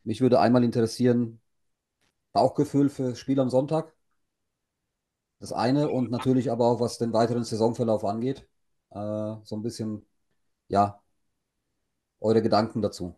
[0.03, 1.41] Mich würde einmal interessieren,
[2.33, 3.93] Bauchgefühl für Spiel am Sonntag.
[5.39, 8.47] Das eine und natürlich aber auch, was den weiteren Saisonverlauf angeht.
[8.91, 10.05] Äh, so ein bisschen,
[10.69, 11.01] ja,
[12.21, 13.15] eure Gedanken dazu.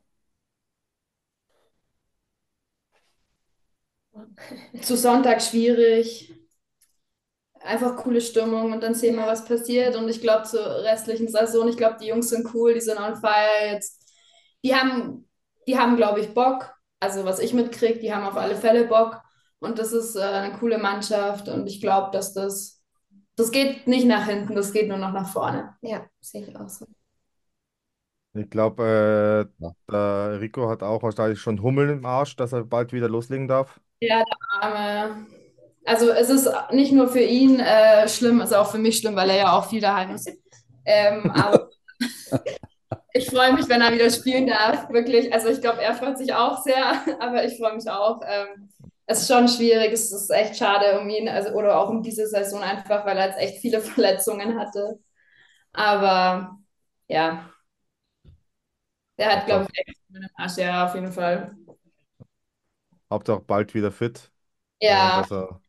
[4.81, 6.33] Zu Sonntag schwierig.
[7.63, 9.95] Einfach coole Stimmung und dann sehen wir, was passiert.
[9.95, 13.15] Und ich glaube, zur restlichen Saison, ich glaube, die Jungs sind cool, die sind on
[13.15, 14.01] fire jetzt.
[14.63, 15.29] Die haben,
[15.67, 16.73] die haben, glaube ich, Bock.
[16.99, 19.21] Also, was ich mitkriege, die haben auf alle Fälle Bock.
[19.59, 21.47] Und das ist äh, eine coole Mannschaft.
[21.47, 22.81] Und ich glaube, dass das,
[23.37, 25.75] das geht nicht nach hinten, das geht nur noch nach vorne.
[25.81, 26.85] Ja, sehe ich auch so.
[28.35, 29.75] Ich glaube, äh, Ja.
[29.91, 33.79] der Rico hat auch wahrscheinlich schon Hummeln im Arsch, dass er bald wieder loslegen darf.
[33.99, 35.25] Ja, der Arme.
[35.85, 39.15] Also es ist nicht nur für ihn äh, schlimm, es ist auch für mich schlimm,
[39.15, 40.29] weil er ja auch viel daheim ist.
[40.85, 41.69] Ähm, aber
[43.13, 45.31] ich freue mich, wenn er wieder spielen darf, wirklich.
[45.33, 48.21] Also ich glaube, er freut sich auch sehr, aber ich freue mich auch.
[48.25, 48.69] Ähm,
[49.05, 52.25] es ist schon schwierig, es ist echt schade um ihn, also oder auch um diese
[52.27, 54.99] Saison einfach, weil er jetzt echt viele Verletzungen hatte.
[55.73, 56.57] Aber
[57.09, 57.49] ja,
[59.17, 61.55] der hat, glaube ich, echt einen Arsch, ja, auf jeden Fall.
[63.11, 64.31] Hauptsache bald wieder fit.
[64.79, 65.62] Ja, dass er,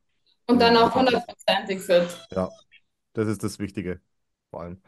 [0.46, 2.08] und dann auch hundertprozentig fit.
[2.30, 2.50] ja,
[3.14, 4.00] das ist das Wichtige,
[4.50, 4.82] vor allem.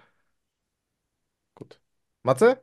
[1.55, 1.81] Gut.
[2.23, 2.63] Matze?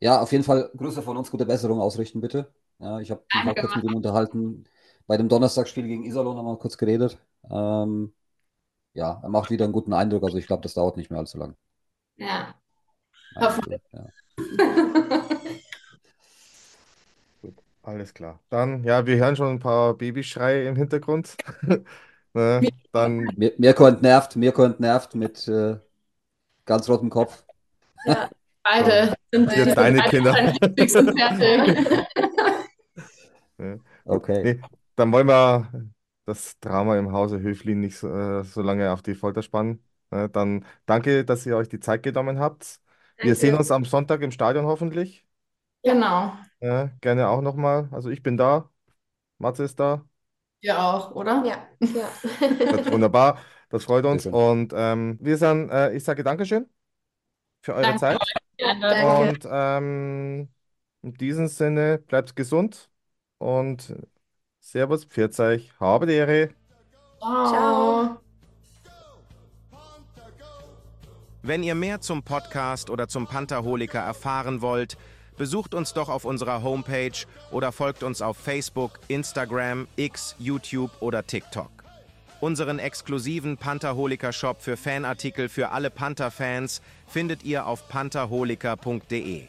[0.00, 2.52] Ja, auf jeden Fall Grüße von uns, gute Besserung ausrichten, bitte.
[2.78, 4.64] Ja, ich habe mich kurz mit ihm unterhalten.
[5.06, 7.18] Bei dem Donnerstagsspiel gegen Iserlohn haben wir kurz geredet.
[7.50, 8.12] Ähm,
[8.94, 11.38] ja, er macht wieder einen guten Eindruck, also ich glaube, das dauert nicht mehr allzu
[11.38, 11.56] lang.
[12.16, 12.54] Ja.
[13.34, 13.82] Also, Hoffentlich.
[13.92, 14.06] ja.
[17.86, 18.40] Alles klar.
[18.48, 21.36] Dann, ja, wir hören schon ein paar Babyschreie im Hintergrund.
[22.34, 22.68] Ne?
[22.92, 25.76] Dann, Mir, Mirko entnervt, Mirko entnervt mit äh,
[26.66, 27.44] ganz rotem Kopf.
[28.06, 28.30] Ja,
[28.62, 30.34] Beide sind Jetzt deine Kinder.
[34.04, 34.42] Okay.
[34.44, 34.60] nee,
[34.96, 35.72] dann wollen wir
[36.24, 39.82] das Drama im Hause Höflin nicht so, äh, so lange auf die Folter spannen.
[40.10, 40.28] Ne?
[40.28, 42.80] Dann danke, dass ihr euch die Zeit genommen habt.
[43.20, 43.40] Wir Danke.
[43.40, 45.25] sehen uns am Sonntag im Stadion hoffentlich.
[45.86, 46.32] Genau.
[46.60, 47.88] Ja, gerne auch nochmal.
[47.92, 48.68] Also ich bin da,
[49.38, 50.04] Matze ist da.
[50.60, 51.44] Wir auch, oder?
[51.46, 52.08] ja, ja.
[52.58, 54.24] Das ist wunderbar, das freut uns.
[54.24, 54.34] schön.
[54.34, 56.68] Und ähm, wir sagen, äh, ich sage Dankeschön
[57.62, 58.18] für eure Danke Zeit.
[58.58, 59.30] Danke.
[59.30, 60.48] Und ähm,
[61.02, 62.90] in diesem Sinne, bleibt gesund
[63.38, 63.94] und
[64.58, 66.50] Servus, pfiat euch, habe die Ehre.
[67.20, 68.20] Ciao.
[71.42, 74.98] Wenn ihr mehr zum Podcast oder zum Pantherholiker erfahren wollt,
[75.36, 81.26] besucht uns doch auf unserer Homepage oder folgt uns auf Facebook, Instagram, X, YouTube oder
[81.26, 81.70] TikTok.
[82.40, 89.48] Unseren exklusiven Pantherholiker Shop für Fanartikel für alle Panther-Fans findet ihr auf pantherholiker.de.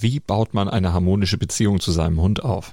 [0.00, 2.72] Wie baut man eine harmonische Beziehung zu seinem Hund auf?